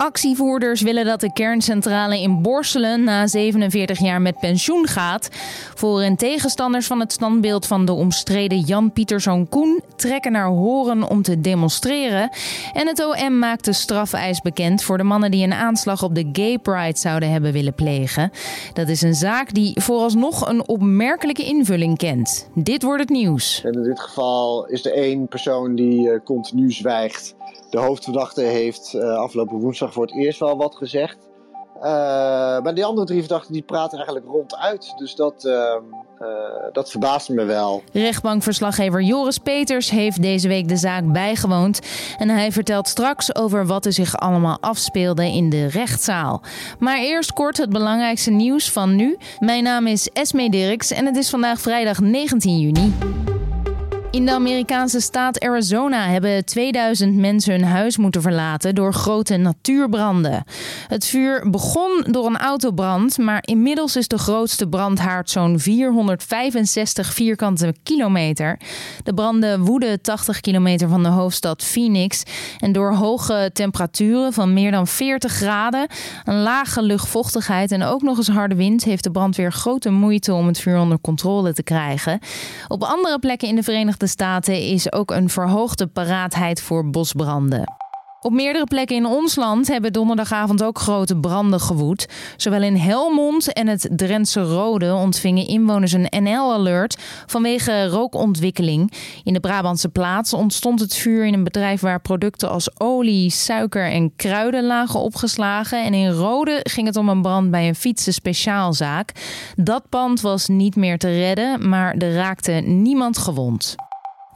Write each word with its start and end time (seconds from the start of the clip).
Actievoerders 0.00 0.80
willen 0.80 1.04
dat 1.04 1.20
de 1.20 1.32
kerncentrale 1.32 2.20
in 2.20 2.42
Borselen 2.42 3.04
na 3.04 3.26
47 3.26 3.98
jaar 3.98 4.20
met 4.20 4.38
pensioen 4.38 4.86
gaat. 4.86 5.28
Voor 5.74 6.00
en 6.00 6.16
tegenstanders 6.16 6.86
van 6.86 7.00
het 7.00 7.12
standbeeld 7.12 7.66
van 7.66 7.84
de 7.84 7.92
omstreden 7.92 8.60
Jan 8.60 8.92
Pieterszoon 8.92 9.48
Koen 9.48 9.82
trekken 9.96 10.32
naar 10.32 10.46
Horen 10.46 11.08
om 11.08 11.22
te 11.22 11.40
demonstreren. 11.40 12.30
En 12.72 12.86
het 12.86 13.04
OM 13.04 13.38
maakt 13.38 13.64
de 13.64 13.72
strafeis 13.72 14.40
bekend 14.40 14.82
voor 14.82 14.96
de 14.98 15.04
mannen 15.04 15.30
die 15.30 15.44
een 15.44 15.52
aanslag 15.52 16.02
op 16.02 16.14
de 16.14 16.28
Gay 16.32 16.58
Pride 16.58 16.98
zouden 16.98 17.30
hebben 17.30 17.52
willen 17.52 17.74
plegen. 17.74 18.30
Dat 18.72 18.88
is 18.88 19.02
een 19.02 19.14
zaak 19.14 19.54
die 19.54 19.80
vooralsnog 19.80 20.48
een 20.48 20.68
opmerkelijke 20.68 21.44
invulling 21.44 21.98
kent. 21.98 22.48
Dit 22.54 22.82
wordt 22.82 23.00
het 23.00 23.10
nieuws. 23.10 23.62
En 23.64 23.72
in 23.72 23.82
dit 23.82 24.00
geval 24.00 24.66
is 24.66 24.84
er 24.84 24.92
één 24.92 25.28
persoon 25.28 25.74
die 25.74 26.08
uh, 26.08 26.18
continu 26.24 26.70
zwijgt 26.70 27.34
de 27.70 27.78
hoofdverdachte 27.78 28.42
heeft 28.42 28.92
uh, 28.94 29.16
afgelopen 29.16 29.58
woensdag 29.58 29.92
voor 29.92 30.06
het 30.06 30.14
eerst 30.14 30.38
wel 30.38 30.56
wat 30.56 30.76
gezegd. 30.76 31.28
Uh, 31.76 31.82
maar 32.62 32.74
die 32.74 32.84
andere 32.84 33.06
drie 33.06 33.20
verdachten 33.20 33.52
die 33.52 33.62
praten 33.62 33.96
eigenlijk 33.96 34.26
ronduit. 34.26 34.94
Dus 34.96 35.14
dat, 35.14 35.44
uh, 35.44 35.74
dat 36.72 36.90
verbaast 36.90 37.28
me 37.28 37.44
wel. 37.44 37.82
Rechtbankverslaggever 37.92 39.02
Joris 39.02 39.38
Peters 39.38 39.90
heeft 39.90 40.22
deze 40.22 40.48
week 40.48 40.68
de 40.68 40.76
zaak 40.76 41.12
bijgewoond. 41.12 41.80
En 42.18 42.28
hij 42.28 42.52
vertelt 42.52 42.88
straks 42.88 43.34
over 43.34 43.66
wat 43.66 43.86
er 43.86 43.92
zich 43.92 44.16
allemaal 44.16 44.58
afspeelde 44.60 45.24
in 45.24 45.50
de 45.50 45.66
rechtszaal. 45.66 46.42
Maar 46.78 46.98
eerst 46.98 47.32
kort 47.32 47.56
het 47.56 47.70
belangrijkste 47.70 48.30
nieuws 48.30 48.70
van 48.70 48.96
nu. 48.96 49.16
Mijn 49.38 49.62
naam 49.62 49.86
is 49.86 50.10
Esme 50.12 50.50
Dirks 50.50 50.90
en 50.90 51.06
het 51.06 51.16
is 51.16 51.30
vandaag 51.30 51.60
vrijdag 51.60 52.00
19 52.00 52.58
juni. 52.58 52.92
In 54.10 54.26
de 54.26 54.32
Amerikaanse 54.32 55.00
staat 55.00 55.40
Arizona 55.40 56.08
hebben 56.08 56.44
2000 56.44 57.16
mensen 57.16 57.52
hun 57.52 57.64
huis 57.64 57.96
moeten 57.96 58.22
verlaten 58.22 58.74
door 58.74 58.94
grote 58.94 59.36
natuurbranden. 59.36 60.44
Het 60.88 61.06
vuur 61.06 61.50
begon 61.50 62.04
door 62.10 62.26
een 62.26 62.38
autobrand, 62.38 63.18
maar 63.18 63.42
inmiddels 63.44 63.96
is 63.96 64.08
de 64.08 64.18
grootste 64.18 64.68
brandhaard 64.68 65.30
zo'n 65.30 65.58
465 65.58 67.12
vierkante 67.12 67.74
kilometer. 67.82 68.60
De 69.02 69.14
branden 69.14 69.60
woeden 69.60 70.00
80 70.00 70.40
kilometer 70.40 70.88
van 70.88 71.02
de 71.02 71.08
hoofdstad 71.08 71.62
Phoenix. 71.62 72.22
En 72.58 72.72
door 72.72 72.94
hoge 72.94 73.50
temperaturen 73.52 74.32
van 74.32 74.52
meer 74.52 74.70
dan 74.70 74.86
40 74.86 75.32
graden, 75.32 75.86
een 76.24 76.42
lage 76.42 76.82
luchtvochtigheid 76.82 77.72
en 77.72 77.82
ook 77.82 78.02
nog 78.02 78.16
eens 78.16 78.28
harde 78.28 78.54
wind 78.54 78.84
heeft 78.84 79.04
de 79.04 79.10
brandweer 79.10 79.52
grote 79.52 79.90
moeite 79.90 80.34
om 80.34 80.46
het 80.46 80.60
vuur 80.60 80.78
onder 80.78 81.00
controle 81.00 81.52
te 81.52 81.62
krijgen. 81.62 82.18
Op 82.68 82.82
andere 82.82 83.18
plekken 83.18 83.48
in 83.48 83.56
de 83.56 83.62
Verenigde 83.62 83.98
Verenigde 84.00 84.24
Staten 84.24 84.66
is 84.66 84.92
ook 84.92 85.10
een 85.10 85.28
verhoogde 85.28 85.86
paraatheid 85.86 86.62
voor 86.62 86.90
bosbranden. 86.90 87.64
Op 88.20 88.32
meerdere 88.32 88.64
plekken 88.64 88.96
in 88.96 89.06
ons 89.06 89.36
land 89.36 89.68
hebben 89.68 89.92
donderdagavond 89.92 90.62
ook 90.62 90.78
grote 90.78 91.16
branden 91.16 91.60
gewoed. 91.60 92.08
Zowel 92.36 92.62
in 92.62 92.76
Helmond 92.76 93.52
en 93.52 93.66
het 93.66 93.88
Drentse 93.96 94.40
Rode 94.40 94.94
ontvingen 94.94 95.46
inwoners 95.46 95.92
een 95.92 96.22
NL-alert 96.22 96.96
vanwege 97.26 97.86
rookontwikkeling. 97.86 98.92
In 99.24 99.32
de 99.32 99.40
Brabantse 99.40 99.88
plaats 99.88 100.32
ontstond 100.32 100.80
het 100.80 100.94
vuur 100.94 101.24
in 101.24 101.34
een 101.34 101.44
bedrijf 101.44 101.80
waar 101.80 102.00
producten 102.00 102.50
als 102.50 102.80
olie, 102.80 103.30
suiker 103.30 103.90
en 103.90 104.16
kruiden 104.16 104.64
lagen 104.64 105.00
opgeslagen. 105.00 105.84
En 105.84 105.94
in 105.94 106.10
Rode 106.10 106.60
ging 106.62 106.86
het 106.86 106.96
om 106.96 107.08
een 107.08 107.22
brand 107.22 107.50
bij 107.50 107.68
een 107.68 107.74
fietsen 107.74 108.12
speciaalzaak. 108.12 109.12
Dat 109.56 109.88
pand 109.88 110.20
was 110.20 110.48
niet 110.48 110.76
meer 110.76 110.98
te 110.98 111.10
redden, 111.10 111.68
maar 111.68 111.94
er 111.94 112.12
raakte 112.12 112.52
niemand 112.52 113.18
gewond. 113.18 113.76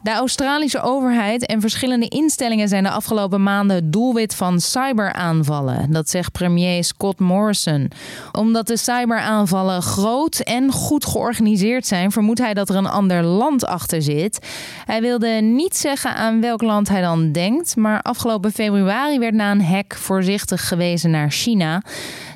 De 0.04 0.12
Australische 0.12 0.80
overheid 0.80 1.46
en 1.46 1.60
verschillende 1.60 2.08
instellingen 2.08 2.68
zijn 2.68 2.82
de 2.82 2.90
afgelopen 2.90 3.42
maanden 3.42 3.90
doelwit 3.90 4.34
van 4.34 4.60
cyberaanvallen. 4.60 5.92
Dat 5.92 6.10
zegt 6.10 6.32
premier 6.32 6.84
Scott 6.84 7.20
Morrison. 7.20 7.90
Omdat 8.32 8.66
de 8.66 8.76
cyberaanvallen 8.76 9.82
groot 9.82 10.38
en 10.38 10.72
goed 10.72 11.06
georganiseerd 11.06 11.86
zijn, 11.86 12.12
vermoedt 12.12 12.38
hij 12.38 12.54
dat 12.54 12.68
er 12.68 12.76
een 12.76 12.86
ander 12.86 13.22
land 13.22 13.66
achter 13.66 14.02
zit. 14.02 14.38
Hij 14.84 15.00
wilde 15.00 15.28
niet 15.28 15.76
zeggen 15.76 16.14
aan 16.14 16.40
welk 16.40 16.62
land 16.62 16.88
hij 16.88 17.00
dan 17.00 17.32
denkt, 17.32 17.76
maar 17.76 18.02
afgelopen 18.02 18.52
februari 18.52 19.18
werd 19.18 19.34
na 19.34 19.50
een 19.50 19.64
hack 19.64 19.94
voorzichtig 19.94 20.68
gewezen 20.68 21.10
naar 21.10 21.30
China. 21.30 21.82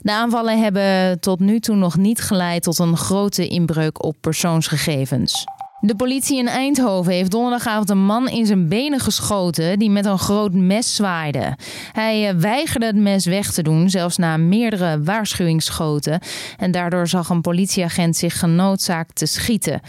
De 0.03 0.13
aanvallen 0.13 0.63
hebben 0.63 1.21
tot 1.21 1.41
nu 1.41 1.61
toe 1.61 1.77
nog 1.77 1.97
niet 1.97 2.21
geleid 2.21 2.63
tot 2.63 2.79
een 2.79 2.97
grote 2.97 3.49
inbreuk 3.49 4.05
op 4.05 4.17
persoonsgegevens. 4.21 5.47
De 5.81 5.97
politie 5.97 6.39
in 6.39 6.49
Eindhoven 6.49 7.13
heeft 7.13 7.31
donderdagavond 7.31 7.91
een 7.91 8.05
man 8.05 8.29
in 8.29 8.47
zijn 8.47 8.69
benen 8.69 9.01
geschoten 9.01 9.79
die 9.79 9.91
met 9.91 10.05
een 10.05 10.19
groot 10.19 10.53
mes 10.53 10.95
zwaaide. 10.95 11.57
Hij 11.93 12.29
eh, 12.29 12.35
weigerde 12.35 12.87
het 12.87 12.97
mes 12.97 13.25
weg 13.25 13.53
te 13.53 13.63
doen, 13.63 13.91
zelfs 13.91 14.17
na 14.17 14.37
meerdere 14.37 15.03
waarschuwingsschoten. 15.03 16.21
En 16.57 16.71
daardoor 16.71 17.09
zag 17.09 17.29
een 17.29 17.41
politieagent 17.41 18.17
zich 18.17 18.39
genoodzaakt 18.39 19.15
te 19.15 19.27
schieten. 19.27 19.81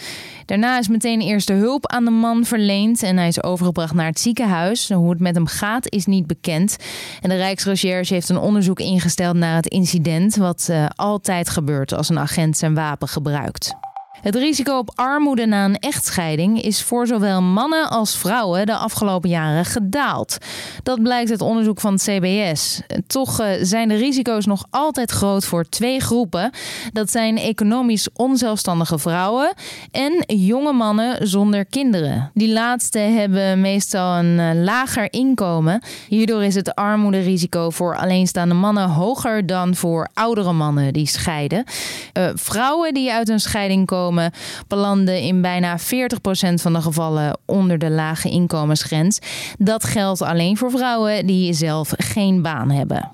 Daarna 0.46 0.78
is 0.78 0.88
meteen 0.88 1.22
eerste 1.22 1.54
hulp 1.54 1.88
aan 1.88 2.06
de 2.06 2.12
man 2.12 2.46
verleend 2.46 3.04
en 3.04 3.18
hij 3.18 3.28
is 3.28 3.44
overgebracht 3.44 3.94
naar 3.94 4.08
het 4.08 4.20
ziekenhuis. 4.20 4.90
Hoe 4.90 5.10
het 5.10 5.20
met 5.20 5.36
hem 5.36 5.48
gaat 5.48 5.92
is 5.92 6.06
niet 6.06 6.28
bekend. 6.28 6.78
En 7.22 7.30
de 7.30 7.36
Rijksrecherche 7.36 8.14
heeft 8.14 8.30
een 8.30 8.38
onderzoek 8.38 8.80
ingesteld 8.80 9.36
naar 9.36 9.56
het 9.56 9.68
incident, 9.68 10.36
wat 10.36 10.68
uh, 10.72 10.86
altijd 10.96 11.50
gebeurt 11.50 11.94
als 11.94 12.10
een 12.10 12.20
agent 12.20 12.58
zijn 12.58 12.74
wapen 12.74 13.08
gebruikt. 13.08 13.89
Het 14.22 14.36
risico 14.36 14.78
op 14.78 14.92
armoede 14.96 15.46
na 15.46 15.66
een 15.66 15.80
echtscheiding 15.80 16.62
is 16.62 16.82
voor 16.82 17.08
zowel 17.08 17.42
mannen 17.42 17.90
als 17.90 18.18
vrouwen 18.18 18.66
de 18.66 18.76
afgelopen 18.76 19.30
jaren 19.30 19.66
gedaald. 19.66 20.38
Dat 20.84 21.02
blijkt 21.02 21.30
uit 21.30 21.42
onderzoek 21.42 21.80
van 21.80 21.94
het 21.94 22.02
CBS. 22.02 22.82
Toch 23.08 23.40
eh, 23.40 23.48
zijn 23.62 23.88
de 23.88 23.96
risico's 23.96 24.46
nog 24.46 24.66
altijd 24.70 25.12
groot 25.12 25.46
voor 25.46 25.70
twee 25.70 26.00
groepen. 26.00 26.52
Dat 26.94 27.12
zijn 27.12 27.38
economisch 27.38 28.08
onzelfstandige 28.14 29.00
vrouwen 29.00 29.54
en 29.92 30.24
jonge 30.38 30.74
mannen 30.74 31.28
zonder 31.28 31.66
kinderen. 31.66 32.32
Die 32.34 32.54
laatste 32.54 33.00
hebben 33.00 33.62
meestal 33.62 34.18
een 34.18 34.40
eh, 34.40 34.64
lager 34.64 35.14
inkomen. 35.14 35.84
Hierdoor 36.08 36.44
is 36.44 36.56
het 36.56 36.76
armoederisico 36.76 37.70
voor 37.70 37.98
alleenstaande 37.98 38.56
mannen 38.56 38.90
hoger 38.90 39.46
dan 39.46 39.76
voor 39.76 40.10
oudere 40.14 40.54
mannen 40.54 40.94
die 40.94 41.08
scheiden. 41.08 41.64
Uh, 42.14 42.30
vrouwen 42.34 42.94
die 42.94 43.12
uit 43.14 43.30
een 43.30 43.40
scheiding 43.40 43.86
komen 43.86 44.08
belanden 44.68 45.22
in 45.22 45.42
bijna 45.42 45.80
40% 45.80 45.82
van 46.54 46.74
de 46.74 46.82
gevallen 46.82 47.40
onder 47.46 47.78
de 47.78 47.90
lage 47.90 48.30
inkomensgrens. 48.30 49.20
Dat 49.58 49.84
geldt 49.84 50.22
alleen 50.22 50.58
voor 50.58 50.72
vrouwen 50.72 51.26
die 51.26 51.54
zelf 51.54 51.94
geen 51.98 52.42
baan 52.42 52.72
hebben. 52.72 53.10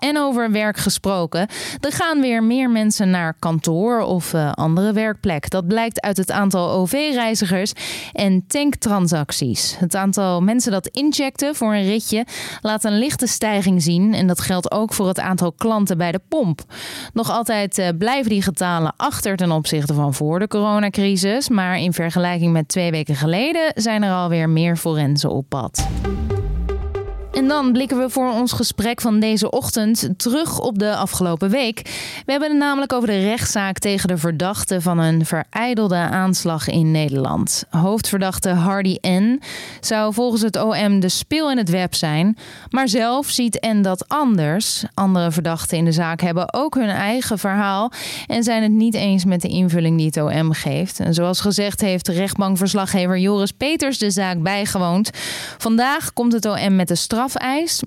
En 0.00 0.18
over 0.18 0.50
werk 0.50 0.76
gesproken. 0.76 1.40
Er 1.80 1.92
gaan 1.92 2.20
weer 2.20 2.42
meer 2.42 2.70
mensen 2.70 3.10
naar 3.10 3.34
kantoor 3.38 4.00
of 4.00 4.32
uh, 4.32 4.52
andere 4.52 4.92
werkplek. 4.92 5.50
Dat 5.50 5.66
blijkt 5.66 6.00
uit 6.00 6.16
het 6.16 6.30
aantal 6.30 6.70
OV-reizigers 6.70 7.72
en 8.12 8.44
tanktransacties. 8.46 9.76
Het 9.78 9.94
aantal 9.94 10.42
mensen 10.42 10.72
dat 10.72 10.86
injecten 10.86 11.54
voor 11.54 11.74
een 11.74 11.84
ritje 11.84 12.26
laat 12.60 12.84
een 12.84 12.98
lichte 12.98 13.26
stijging 13.26 13.82
zien. 13.82 14.14
En 14.14 14.26
dat 14.26 14.40
geldt 14.40 14.70
ook 14.70 14.92
voor 14.92 15.08
het 15.08 15.20
aantal 15.20 15.52
klanten 15.52 15.98
bij 15.98 16.12
de 16.12 16.20
pomp. 16.28 16.60
Nog 17.12 17.30
altijd 17.30 17.78
uh, 17.78 17.88
blijven 17.98 18.30
die 18.30 18.42
getalen 18.42 18.92
achter 18.96 19.36
ten 19.36 19.52
opzichte 19.52 19.94
van 19.94 20.14
voor 20.14 20.38
de 20.38 20.48
coronacrisis. 20.48 21.48
Maar 21.48 21.78
in 21.78 21.92
vergelijking 21.92 22.52
met 22.52 22.68
twee 22.68 22.90
weken 22.90 23.14
geleden 23.16 23.72
zijn 23.74 24.02
er 24.02 24.12
alweer 24.12 24.48
meer 24.48 24.76
forensen 24.76 25.30
op 25.30 25.48
pad. 25.48 25.88
En 27.32 27.48
dan 27.48 27.72
blikken 27.72 27.98
we 27.98 28.10
voor 28.10 28.32
ons 28.32 28.52
gesprek 28.52 29.00
van 29.00 29.20
deze 29.20 29.50
ochtend 29.50 30.08
terug 30.16 30.58
op 30.58 30.78
de 30.78 30.96
afgelopen 30.96 31.50
week. 31.50 31.82
We 32.26 32.32
hebben 32.32 32.48
het 32.48 32.58
namelijk 32.58 32.92
over 32.92 33.08
de 33.08 33.20
rechtszaak 33.20 33.78
tegen 33.78 34.08
de 34.08 34.18
verdachte 34.18 34.80
van 34.80 34.98
een 34.98 35.26
vereidelde 35.26 35.94
aanslag 35.96 36.68
in 36.68 36.90
Nederland. 36.90 37.64
Hoofdverdachte 37.68 38.48
Hardy 38.48 38.96
N. 39.06 39.42
zou 39.80 40.14
volgens 40.14 40.42
het 40.42 40.56
OM 40.56 41.00
de 41.00 41.08
speel 41.08 41.50
in 41.50 41.56
het 41.56 41.68
web 41.68 41.94
zijn, 41.94 42.36
maar 42.70 42.88
zelf 42.88 43.28
ziet 43.28 43.66
N 43.66 43.82
dat 43.82 44.08
anders. 44.08 44.84
Andere 44.94 45.30
verdachten 45.30 45.76
in 45.76 45.84
de 45.84 45.92
zaak 45.92 46.20
hebben 46.20 46.54
ook 46.54 46.74
hun 46.74 46.88
eigen 46.88 47.38
verhaal 47.38 47.92
en 48.26 48.42
zijn 48.42 48.62
het 48.62 48.72
niet 48.72 48.94
eens 48.94 49.24
met 49.24 49.40
de 49.40 49.48
invulling 49.48 49.96
die 49.96 50.06
het 50.06 50.16
OM 50.16 50.52
geeft. 50.52 51.00
En 51.00 51.14
zoals 51.14 51.40
gezegd 51.40 51.80
heeft 51.80 52.08
rechtbankverslaggever 52.08 53.18
Joris 53.18 53.52
Peters 53.52 53.98
de 53.98 54.10
zaak 54.10 54.42
bijgewoond. 54.42 55.10
Vandaag 55.58 56.12
komt 56.12 56.32
het 56.32 56.46
OM 56.46 56.76
met 56.76 56.88
de 56.88 56.94
straf 56.94 57.19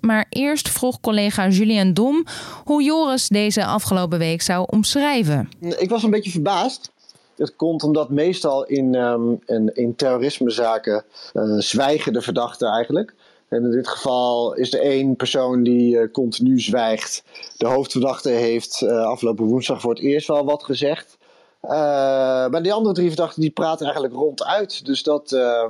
maar 0.02 0.26
eerst 0.30 0.70
vroeg 0.70 1.00
collega 1.00 1.48
Julian 1.50 1.94
Dom 1.94 2.26
hoe 2.64 2.84
Joris 2.84 3.28
deze 3.28 3.66
afgelopen 3.66 4.20
week 4.20 4.42
zou 4.42 4.66
omschrijven. 4.70 5.50
Ik 5.60 5.90
was 5.90 6.04
een 6.04 6.10
beetje 6.10 6.32
verbaasd. 6.32 6.92
Dat 7.36 7.56
komt 7.56 7.84
omdat 7.84 8.10
meestal 8.10 8.66
in, 8.66 8.96
um, 8.96 9.40
in, 9.74 9.94
terrorismezaken 9.96 11.04
uh, 11.34 11.60
zwijgen 11.60 12.14
de 12.14 12.22
verdachten 12.22 12.68
eigenlijk. 12.68 13.14
En 13.50 13.64
in 13.64 13.72
dit 13.72 13.88
geval 13.88 14.54
is 14.54 14.74
er 14.74 14.82
één 14.82 15.16
persoon 15.16 15.64
die 15.64 15.96
uh, 15.96 16.12
continu 16.12 16.60
zwijgt. 16.60 17.24
De 17.58 17.68
hoofdverdachte 17.68 18.30
heeft 18.30 18.82
uh, 18.82 19.06
afgelopen 19.06 19.46
woensdag 19.46 19.82
voor 19.82 19.94
het 19.94 20.04
eerst 20.04 20.28
wel 20.28 20.46
wat 20.46 20.64
gezegd. 20.64 21.18
Maar 21.62 22.64
die 22.64 22.74
andere 22.74 22.96
drie 22.96 23.08
verdachten 23.08 23.42
die 23.42 23.52
praten 23.52 23.86
eigenlijk 23.86 24.16
ronduit. 24.16 24.86
Dus 24.86 25.04
dat, 25.04 25.32
uh, 25.32 25.64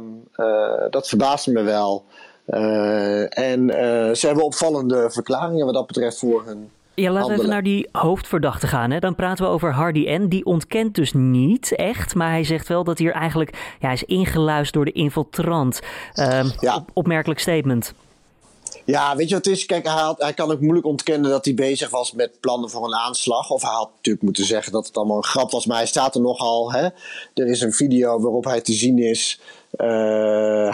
dat 0.89 1.07
verbaasde 1.07 1.51
me 1.51 1.61
wel. 1.61 2.05
En 3.29 3.69
ze 4.15 4.25
hebben 4.25 4.43
opvallende 4.43 5.11
verklaringen 5.11 5.65
wat 5.65 5.73
dat 5.73 5.87
betreft 5.87 6.19
voor 6.19 6.45
hun 6.45 6.69
ja, 6.95 7.11
laten 7.11 7.29
we 7.29 7.37
even 7.37 7.49
naar 7.49 7.63
die 7.63 7.89
hoofdverdachte 7.91 8.67
gaan. 8.67 8.91
Hè. 8.91 8.99
Dan 8.99 9.15
praten 9.15 9.45
we 9.45 9.51
over 9.51 9.73
Hardy 9.73 10.09
N. 10.09 10.27
Die 10.27 10.45
ontkent 10.45 10.95
dus 10.95 11.13
niet 11.13 11.75
echt, 11.75 12.15
maar 12.15 12.29
hij 12.29 12.43
zegt 12.43 12.67
wel 12.67 12.83
dat 12.83 12.97
hij 12.99 13.11
eigenlijk 13.11 13.51
ja, 13.79 13.85
hij 13.85 13.93
is 13.93 14.03
ingeluisterd 14.03 14.73
door 14.73 14.85
de 14.85 14.91
infiltrant. 14.91 15.81
Uh, 16.13 16.43
ja. 16.59 16.85
opmerkelijk 16.93 17.39
statement. 17.39 17.93
Ja, 18.85 19.15
weet 19.15 19.29
je 19.29 19.35
wat 19.35 19.45
het 19.45 19.53
is? 19.53 19.65
Kijk, 19.65 19.87
hij, 19.87 20.13
hij, 20.17 20.33
kan 20.33 20.51
ook 20.51 20.59
moeilijk 20.59 20.85
ontkennen 20.85 21.29
dat 21.29 21.45
hij 21.45 21.53
bezig 21.53 21.89
was 21.89 22.11
met 22.11 22.39
plannen 22.39 22.69
voor 22.69 22.85
een 22.85 22.95
aanslag. 22.95 23.49
Of 23.49 23.61
hij 23.61 23.71
had 23.71 23.89
natuurlijk 23.95 24.23
moeten 24.23 24.45
zeggen 24.45 24.71
dat 24.71 24.87
het 24.87 24.97
allemaal 24.97 25.17
een 25.17 25.23
grap 25.23 25.51
was. 25.51 25.65
Maar 25.65 25.77
hij 25.77 25.85
staat 25.85 26.15
er 26.15 26.21
nogal. 26.21 26.71
Hè? 26.71 26.83
Er 27.33 27.47
is 27.47 27.61
een 27.61 27.73
video 27.73 28.19
waarop 28.19 28.43
hij 28.43 28.61
te 28.61 28.73
zien 28.73 28.99
is. 28.99 29.39
Uh, 29.77 29.87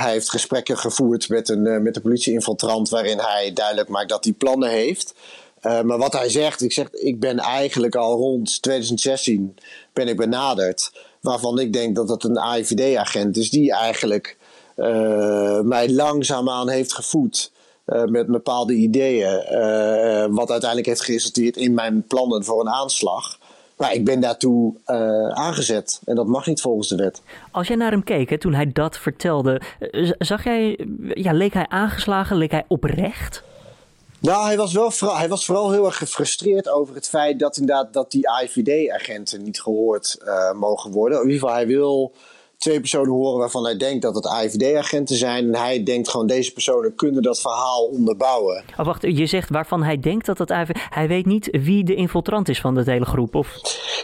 hij 0.02 0.12
heeft 0.12 0.30
gesprekken 0.30 0.78
gevoerd 0.78 1.30
met 1.30 1.50
een, 1.50 1.66
uh, 1.66 1.78
met 1.78 1.96
een 1.96 2.02
politie-infiltrant. 2.02 2.90
waarin 2.90 3.20
hij 3.20 3.54
duidelijk 3.54 3.90
maakt 3.90 4.10
dat 4.10 4.24
hij 4.24 4.34
plannen 4.34 4.70
heeft. 4.70 5.14
Uh, 5.62 5.82
maar 5.82 5.98
wat 5.98 6.14
hij 6.14 6.30
zegt, 6.30 6.62
ik 6.62 6.72
zeg, 6.72 6.90
ik 6.92 7.20
ben 7.20 7.40
eigenlijk 7.40 7.96
al 7.96 8.18
rond 8.18 8.62
2016 8.62 9.56
ben 9.94 10.08
ik 10.08 10.18
benaderd. 10.18 10.92
Waarvan 11.22 11.60
ik 11.60 11.74
denk 11.74 11.96
dat 11.96 12.10
het 12.10 12.24
een 12.24 12.38
AIVD-agent 12.38 13.38
is 13.38 13.50
die 13.50 13.74
eigenlijk 13.74 14.38
mij 15.64 15.90
langzaamaan 15.90 16.70
heeft 16.70 16.94
gevoed. 16.94 17.52
Uh, 17.90 18.04
met 18.04 18.28
bepaalde 18.28 18.74
ideeën. 18.74 19.32
wat 20.32 20.52
uiteindelijk 20.52 20.88
heeft 20.88 21.02
geresulteerd 21.02 21.58
in 21.58 21.74
mijn 21.74 22.04
plannen 22.08 22.44
voor 22.44 22.60
een 22.60 22.70
aanslag. 22.70 23.38
Maar 23.78 23.94
ik 23.94 24.06
ben 24.06 24.20
daartoe 24.20 24.74
aangezet. 25.34 26.02
En 26.06 26.16
dat 26.16 26.28
mag 26.28 26.46
niet 26.46 26.62
volgens 26.62 26.88
de 26.88 26.96
wet. 26.96 27.22
Als 27.52 27.68
jij 27.68 27.76
naar 27.76 27.92
hem 27.92 28.04
keek 28.04 28.30
hè, 28.30 28.38
toen 28.38 28.54
hij 28.54 28.72
dat 28.72 28.98
vertelde, 28.98 29.62
zag 30.18 30.44
jij, 30.44 30.88
ja, 31.14 31.34
leek 31.34 31.54
hij 31.54 31.68
aangeslagen, 31.68 32.38
leek 32.38 32.52
hij 32.52 32.66
oprecht? 32.68 33.44
Nou, 34.22 34.46
hij 34.46 34.58
was, 34.58 34.74
wel 34.74 34.92
vooral, 34.92 35.18
hij 35.18 35.30
was 35.30 35.46
vooral 35.46 35.72
heel 35.72 35.86
erg 35.86 35.98
gefrustreerd 35.98 36.70
over 36.70 36.96
het 36.96 37.10
feit 37.10 37.40
dat 37.40 37.58
inderdaad 37.58 37.94
dat 37.94 38.12
die 38.12 38.28
IVD-agenten 38.44 39.44
niet 39.44 39.62
gehoord 39.62 40.18
uh, 40.24 40.52
mogen 40.52 40.92
worden. 40.92 41.18
In 41.18 41.24
ieder 41.24 41.40
geval, 41.40 41.56
hij 41.56 41.68
wil 41.68 42.14
twee 42.60 42.80
personen 42.80 43.12
horen 43.12 43.40
waarvan 43.40 43.64
hij 43.64 43.78
denkt 43.78 44.02
dat 44.02 44.16
het 44.16 44.26
IVD-agenten 44.26 45.16
zijn. 45.16 45.46
En 45.46 45.56
hij 45.56 45.84
denkt 45.84 46.10
gewoon, 46.10 46.28
deze 46.28 46.54
personen 46.54 46.96
kunnen 46.96 47.22
dat 47.22 47.40
verhaal 47.40 47.86
onderbouwen. 47.86 48.64
Oh, 48.78 48.86
wacht, 48.86 49.02
je 49.02 49.26
zegt 49.26 49.50
waarvan 49.50 49.84
hij 49.84 50.00
denkt 50.00 50.26
dat 50.26 50.38
het 50.38 50.50
IVD... 50.50 50.78
Hij 50.90 51.08
weet 51.08 51.26
niet 51.26 51.58
wie 51.62 51.84
de 51.84 51.96
infiltrant 51.96 52.50
is 52.50 52.62
van 52.62 52.76
de 52.76 52.84
hele 52.86 53.06
groep, 53.06 53.36
of? 53.36 53.56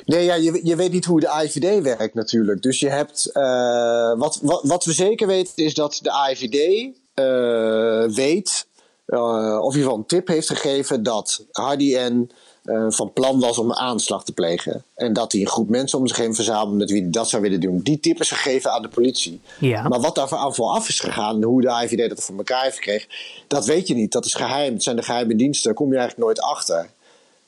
Nee, 0.05 0.25
ja, 0.25 0.35
je, 0.35 0.59
je 0.63 0.75
weet 0.75 0.91
niet 0.91 1.05
hoe 1.05 1.19
de 1.19 1.41
IVD 1.43 1.83
werkt 1.83 2.13
natuurlijk. 2.13 2.61
Dus 2.61 2.79
je 2.79 2.89
hebt... 2.89 3.29
Uh, 3.33 4.17
wat, 4.17 4.39
wat, 4.41 4.63
wat 4.63 4.85
we 4.85 4.91
zeker 4.91 5.27
weten 5.27 5.63
is 5.63 5.73
dat 5.73 5.99
de 6.01 6.93
uh, 7.15 8.03
eh, 8.03 8.11
weet 8.11 8.67
uh, 9.07 9.59
of 9.61 9.73
in 9.73 9.79
ieder 9.79 9.81
geval 9.81 9.97
een 9.97 10.05
tip 10.05 10.27
heeft 10.27 10.47
gegeven 10.47 11.03
dat 11.03 11.45
Hardy 11.51 11.97
N. 11.97 12.31
Uh, 12.65 12.85
van 12.89 13.13
plan 13.13 13.39
was 13.39 13.57
om 13.57 13.69
een 13.69 13.75
aanslag 13.75 14.23
te 14.23 14.31
plegen. 14.31 14.83
En 14.95 15.13
dat 15.13 15.31
hij 15.31 15.41
een 15.41 15.47
groep 15.47 15.69
mensen 15.69 15.99
om 15.99 16.07
zich 16.07 16.17
heen 16.17 16.35
verzamelde 16.35 16.75
met 16.75 16.91
wie 16.91 17.01
hij 17.01 17.11
dat 17.11 17.29
zou 17.29 17.41
willen 17.41 17.59
doen. 17.59 17.79
Die 17.79 17.99
tip 17.99 18.19
is 18.19 18.29
gegeven 18.29 18.71
aan 18.71 18.81
de 18.81 18.87
politie. 18.87 19.41
Ja. 19.59 19.87
Maar 19.87 19.99
wat 19.99 20.15
daar 20.15 20.35
af 20.55 20.87
is 20.87 20.99
gegaan, 20.99 21.43
hoe 21.43 21.61
de 21.61 21.81
IVD 21.83 22.09
dat 22.09 22.23
voor 22.23 22.37
elkaar 22.37 22.63
heeft 22.63 22.75
gekregen, 22.75 23.09
dat 23.47 23.65
weet 23.65 23.87
je 23.87 23.93
niet. 23.93 24.11
Dat 24.11 24.25
is 24.25 24.33
geheim. 24.33 24.73
Het 24.73 24.83
zijn 24.83 24.95
de 24.95 25.03
geheime 25.03 25.35
diensten, 25.35 25.65
daar 25.65 25.73
kom 25.73 25.91
je 25.91 25.97
eigenlijk 25.97 26.27
nooit 26.27 26.41
achter. 26.41 26.89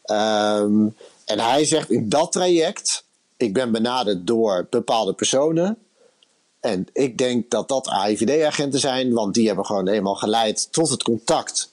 Um, 0.05 0.95
en 1.25 1.39
hij 1.39 1.65
zegt 1.65 1.89
in 1.89 2.09
dat 2.09 2.31
traject, 2.31 3.03
ik 3.37 3.53
ben 3.53 3.71
benaderd 3.71 4.27
door 4.27 4.67
bepaalde 4.69 5.13
personen. 5.13 5.77
En 6.59 6.87
ik 6.93 7.17
denk 7.17 7.49
dat 7.49 7.67
dat 7.67 7.87
AIVD-agenten 7.87 8.79
zijn, 8.79 9.13
want 9.13 9.33
die 9.33 9.47
hebben 9.47 9.65
gewoon 9.65 9.87
helemaal 9.87 10.15
geleid 10.15 10.67
tot 10.71 10.89
het 10.89 11.03
contact 11.03 11.71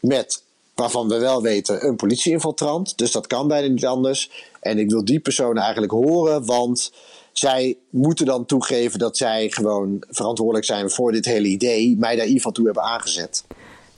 met, 0.00 0.42
waarvan 0.76 1.08
we 1.08 1.18
wel 1.18 1.42
weten, 1.42 1.86
een 1.86 1.96
politieinfiltrant. 1.96 2.98
Dus 2.98 3.12
dat 3.12 3.26
kan 3.26 3.48
bijna 3.48 3.68
niet 3.68 3.86
anders. 3.86 4.30
En 4.60 4.78
ik 4.78 4.90
wil 4.90 5.04
die 5.04 5.20
personen 5.20 5.62
eigenlijk 5.62 5.92
horen, 5.92 6.44
want 6.44 6.92
zij 7.32 7.76
moeten 7.90 8.26
dan 8.26 8.46
toegeven 8.46 8.98
dat 8.98 9.16
zij 9.16 9.50
gewoon 9.50 10.04
verantwoordelijk 10.08 10.64
zijn 10.64 10.90
voor 10.90 11.12
dit 11.12 11.24
hele 11.24 11.48
idee, 11.48 11.96
mij 11.98 12.16
daar 12.16 12.24
in 12.24 12.32
ieder 12.32 12.36
geval 12.36 12.52
toe 12.52 12.64
hebben 12.64 12.82
aangezet. 12.82 13.44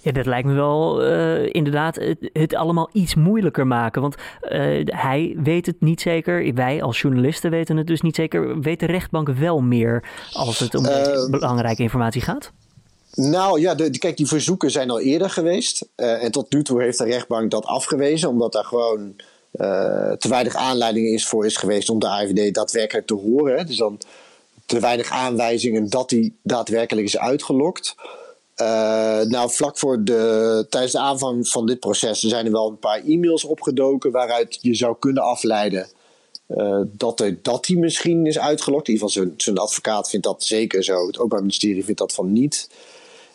Ja, 0.01 0.13
dat 0.13 0.27
lijkt 0.27 0.49
me 0.49 0.55
wel 0.55 1.05
uh, 1.05 1.47
inderdaad 1.53 1.97
het, 1.97 2.31
het, 2.33 2.55
allemaal 2.55 2.91
iets 2.93 3.15
moeilijker 3.15 3.67
maken. 3.67 4.03
Want 4.03 4.15
uh, 4.43 4.51
hij 4.85 5.37
weet 5.43 5.67
het 5.67 5.81
niet 5.81 6.01
zeker. 6.01 6.55
Wij 6.55 6.83
als 6.83 7.01
journalisten 7.01 7.51
weten 7.51 7.77
het 7.77 7.87
dus 7.87 8.01
niet 8.01 8.17
zeker. 8.17 8.61
Weet 8.61 8.81
de 8.81 8.87
rechtbank 8.87 9.29
wel 9.29 9.61
meer 9.61 10.05
als 10.33 10.59
het 10.59 10.75
om 10.75 10.85
uh, 10.85 11.31
belangrijke 11.31 11.83
informatie 11.83 12.21
gaat? 12.21 12.53
Nou 13.15 13.61
ja, 13.61 13.75
kijk, 13.75 14.17
die 14.17 14.27
verzoeken 14.27 14.71
zijn 14.71 14.91
al 14.91 15.01
eerder 15.01 15.31
geweest. 15.31 15.89
en 15.95 16.31
tot 16.31 16.53
nu 16.53 16.63
toe 16.63 16.83
heeft 16.83 16.99
de 16.99 17.05
rechtbank 17.05 17.51
dat 17.51 17.65
afgewezen, 17.65 18.29
omdat 18.29 18.53
daar 18.53 18.65
gewoon 18.65 19.17
te 20.19 20.29
weinig 20.29 20.55
aanleiding 20.55 21.07
is 21.09 21.27
voor 21.27 21.47
is 21.47 21.57
geweest 21.57 21.91
om 21.91 21.99
de 21.99 22.09
AVD 22.09 22.55
daadwerkelijk 22.55 23.07
te 23.07 23.15
horen. 23.15 23.67
Dus 23.67 23.77
dan 23.77 23.99
te 24.67 24.81
weinig 24.81 25.11
aanwijzingen 25.11 25.91
dat 25.91 26.09
die 26.09 26.39
daadwerkelijk 26.43 27.07
is 27.07 27.19
uitgelokt. 27.19 27.95
Uh, 28.57 29.21
nou, 29.21 29.51
vlak 29.51 29.79
voor 29.79 30.05
de, 30.05 30.67
tijdens 30.71 30.93
de 30.93 30.99
aanvang 30.99 31.49
van 31.49 31.67
dit 31.67 31.81
proces 31.81 32.21
zijn 32.21 32.47
er 32.47 32.53
wel 32.53 32.69
een 32.69 32.79
paar 32.79 33.03
e-mails 33.05 33.45
opgedoken 33.45 34.11
waaruit 34.11 34.59
je 34.61 34.75
zou 34.75 34.97
kunnen 34.99 35.23
afleiden 35.23 35.89
dat, 36.87 37.25
dat 37.43 37.65
die 37.65 37.79
misschien 37.79 38.27
is 38.27 38.39
uitgelokt. 38.39 38.89
In 38.89 38.95
ieder 38.95 39.11
geval, 39.11 39.33
zijn 39.37 39.59
advocaat 39.59 40.11
vindt 40.11 40.27
dat 40.27 40.45
zeker 40.45 40.85
zo. 40.85 41.07
Het 41.07 41.17
Openbaar 41.17 41.41
Ministerie 41.41 41.85
vindt 41.85 42.01
dat 42.01 42.13
van 42.13 42.33
niet. 42.33 42.69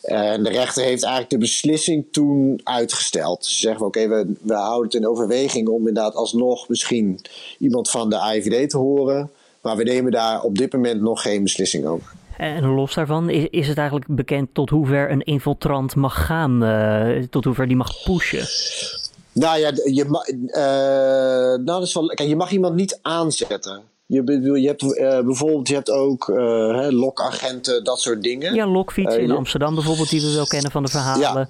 En 0.03 0.44
de 0.44 0.50
rechter 0.50 0.83
heeft 0.83 1.03
eigenlijk 1.03 1.33
de 1.33 1.38
beslissing 1.38 2.05
toen 2.11 2.61
uitgesteld. 2.63 3.45
Ze 3.45 3.59
zeggen: 3.59 3.85
oké, 3.85 4.07
we, 4.07 4.33
we 4.41 4.53
houden 4.53 4.83
het 4.83 4.94
in 4.94 5.07
overweging 5.07 5.67
om 5.67 5.88
inderdaad 5.88 6.15
alsnog 6.15 6.67
misschien 6.67 7.19
iemand 7.59 7.89
van 7.89 8.09
de 8.09 8.19
AIVD 8.19 8.69
te 8.69 8.77
horen. 8.77 9.29
Maar 9.61 9.77
we 9.77 9.83
nemen 9.83 10.11
daar 10.11 10.41
op 10.41 10.57
dit 10.57 10.73
moment 10.73 11.01
nog 11.01 11.21
geen 11.21 11.44
beslissing 11.44 11.85
over. 11.85 12.11
En 12.38 12.65
los 12.65 12.94
daarvan, 12.94 13.29
is, 13.29 13.47
is 13.50 13.67
het 13.67 13.77
eigenlijk 13.77 14.07
bekend 14.09 14.50
tot 14.53 14.69
hoever 14.69 15.11
een 15.11 15.21
infiltrant 15.21 15.95
mag 15.95 16.25
gaan? 16.25 16.63
Uh, 16.63 17.23
tot 17.29 17.44
hoever 17.44 17.67
die 17.67 17.75
mag 17.75 18.03
pushen? 18.03 18.47
Nou 19.31 19.59
ja, 19.59 19.71
je, 19.83 20.05
uh, 20.47 21.63
nou, 21.63 21.63
dat 21.63 21.83
is 21.83 21.94
wel, 21.94 22.07
kijk, 22.07 22.29
je 22.29 22.35
mag 22.35 22.51
iemand 22.51 22.75
niet 22.75 23.00
aanzetten. 23.01 23.81
Je, 24.13 24.24
bedoel, 24.24 24.56
je 24.56 24.68
hebt 24.68 24.83
uh, 24.83 25.19
bijvoorbeeld 25.19 25.68
je 25.68 25.74
hebt 25.74 25.89
ook 25.89 26.27
uh, 26.27 26.88
lokagenten, 26.89 27.83
dat 27.83 28.00
soort 28.00 28.24
dingen. 28.24 28.54
Ja, 28.54 28.68
lokfietsen 28.68 29.21
in 29.21 29.31
Amsterdam 29.31 29.75
bijvoorbeeld, 29.75 30.10
die 30.10 30.21
we 30.21 30.33
wel 30.33 30.48
kennen 30.48 30.71
van 30.71 30.83
de 30.83 30.89
verhalen. 30.89 31.21
Ja. 31.21 31.50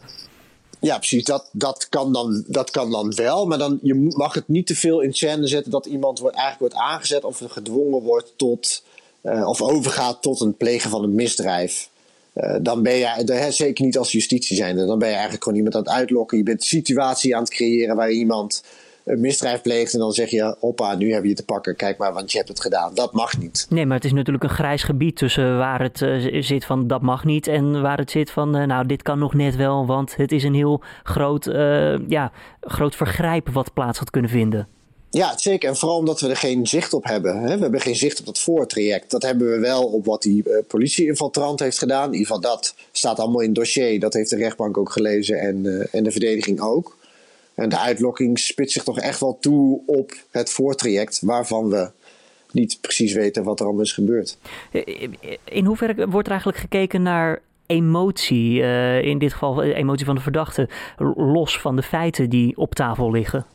Ja, 0.79 0.97
precies. 0.97 1.23
Dat, 1.23 1.49
dat, 1.51 1.89
kan 1.89 2.13
dan, 2.13 2.43
dat 2.47 2.71
kan 2.71 2.91
dan 2.91 3.15
wel. 3.15 3.45
Maar 3.45 3.57
dan, 3.57 3.79
je 3.81 3.95
mag 4.15 4.33
het 4.33 4.47
niet 4.47 4.67
te 4.67 4.75
veel 4.75 5.01
in 5.01 5.13
scène 5.13 5.47
zetten 5.47 5.71
dat 5.71 5.85
iemand 5.85 6.19
wordt, 6.19 6.35
eigenlijk 6.35 6.73
wordt 6.73 6.89
aangezet 6.89 7.23
of 7.23 7.41
gedwongen 7.47 8.01
wordt 8.01 8.33
tot 8.35 8.83
uh, 9.23 9.47
of 9.47 9.61
overgaat 9.61 10.21
tot 10.21 10.41
een 10.41 10.57
plegen 10.57 10.89
van 10.89 11.03
een 11.03 11.15
misdrijf. 11.15 11.89
Uh, 12.35 12.55
dan 12.61 12.83
ben 12.83 12.93
je, 12.93 13.47
zeker 13.49 13.85
niet 13.85 13.97
als 13.97 14.11
justitie 14.11 14.55
zijn, 14.55 14.75
dan 14.75 14.99
ben 14.99 15.07
je 15.07 15.13
eigenlijk 15.13 15.43
gewoon 15.43 15.57
iemand 15.57 15.75
aan 15.75 15.83
het 15.83 15.91
uitlokken. 15.91 16.37
Je 16.37 16.43
bent 16.43 16.61
een 16.61 16.67
situatie 16.67 17.35
aan 17.35 17.43
het 17.43 17.51
creëren 17.51 17.95
waar 17.95 18.11
iemand 18.11 18.63
een 19.03 19.19
misdrijf 19.19 19.61
pleegt 19.61 19.93
en 19.93 19.99
dan 19.99 20.11
zeg 20.11 20.29
je, 20.29 20.55
hoppa, 20.59 20.95
nu 20.95 21.13
heb 21.13 21.23
je 21.23 21.33
te 21.33 21.45
pakken, 21.45 21.75
kijk 21.75 21.97
maar, 21.97 22.13
want 22.13 22.31
je 22.31 22.37
hebt 22.37 22.49
het 22.49 22.61
gedaan. 22.61 22.93
Dat 22.93 23.13
mag 23.13 23.37
niet. 23.37 23.65
Nee, 23.69 23.85
maar 23.85 23.95
het 23.95 24.05
is 24.05 24.13
natuurlijk 24.13 24.43
een 24.43 24.49
grijs 24.49 24.83
gebied 24.83 25.15
tussen 25.15 25.57
waar 25.57 25.81
het 25.81 26.01
uh, 26.01 26.41
zit 26.41 26.65
van 26.65 26.87
dat 26.87 27.01
mag 27.01 27.25
niet 27.25 27.47
en 27.47 27.81
waar 27.81 27.97
het 27.97 28.11
zit 28.11 28.31
van, 28.31 28.57
uh, 28.57 28.65
nou, 28.65 28.85
dit 28.85 29.01
kan 29.01 29.19
nog 29.19 29.33
net 29.33 29.55
wel, 29.55 29.85
want 29.85 30.15
het 30.15 30.31
is 30.31 30.43
een 30.43 30.53
heel 30.53 30.81
groot, 31.03 31.45
uh, 31.45 32.07
ja, 32.07 32.31
groot 32.61 32.95
vergrijp 32.95 33.49
wat 33.49 33.73
plaats 33.73 33.99
had 33.99 34.09
kunnen 34.09 34.29
vinden. 34.29 34.67
Ja, 35.09 35.37
zeker. 35.37 35.69
En 35.69 35.75
vooral 35.75 35.97
omdat 35.97 36.19
we 36.19 36.29
er 36.29 36.35
geen 36.35 36.67
zicht 36.67 36.93
op 36.93 37.03
hebben. 37.03 37.39
Hè? 37.41 37.55
We 37.55 37.61
hebben 37.61 37.81
geen 37.81 37.95
zicht 37.95 38.19
op 38.19 38.25
dat 38.25 38.39
voortraject. 38.39 39.11
Dat 39.11 39.23
hebben 39.23 39.51
we 39.51 39.59
wel 39.59 39.83
op 39.83 40.05
wat 40.05 40.21
die 40.21 40.43
uh, 40.47 40.57
politie-infiltrant 40.67 41.59
heeft 41.59 41.77
gedaan. 41.77 42.05
In 42.05 42.11
ieder 42.11 42.27
geval, 42.27 42.41
dat 42.41 42.75
staat 42.91 43.19
allemaal 43.19 43.39
in 43.39 43.47
het 43.47 43.55
dossier. 43.55 43.99
Dat 43.99 44.13
heeft 44.13 44.29
de 44.29 44.35
rechtbank 44.35 44.77
ook 44.77 44.91
gelezen 44.91 45.39
en, 45.39 45.65
uh, 45.65 45.85
en 45.91 46.03
de 46.03 46.11
verdediging 46.11 46.61
ook. 46.61 46.97
En 47.55 47.69
de 47.69 47.79
uitlokking 47.79 48.39
spitst 48.39 48.73
zich 48.73 48.83
toch 48.83 48.99
echt 48.99 49.19
wel 49.19 49.37
toe 49.39 49.81
op 49.85 50.13
het 50.31 50.49
voortraject, 50.49 51.21
waarvan 51.21 51.69
we 51.69 51.91
niet 52.51 52.77
precies 52.81 53.13
weten 53.13 53.43
wat 53.43 53.59
er 53.59 53.65
allemaal 53.65 53.83
is 53.83 53.93
gebeurd. 53.93 54.37
In 55.43 55.65
hoeverre 55.65 56.07
wordt 56.07 56.25
er 56.25 56.31
eigenlijk 56.31 56.61
gekeken 56.61 57.01
naar 57.01 57.41
emotie, 57.65 58.59
uh, 58.59 59.03
in 59.03 59.17
dit 59.17 59.31
geval 59.31 59.53
de 59.53 59.73
emotie 59.73 60.05
van 60.05 60.15
de 60.15 60.21
verdachte, 60.21 60.69
los 61.15 61.59
van 61.59 61.75
de 61.75 61.83
feiten 61.83 62.29
die 62.29 62.57
op 62.57 62.75
tafel 62.75 63.11
liggen? 63.11 63.45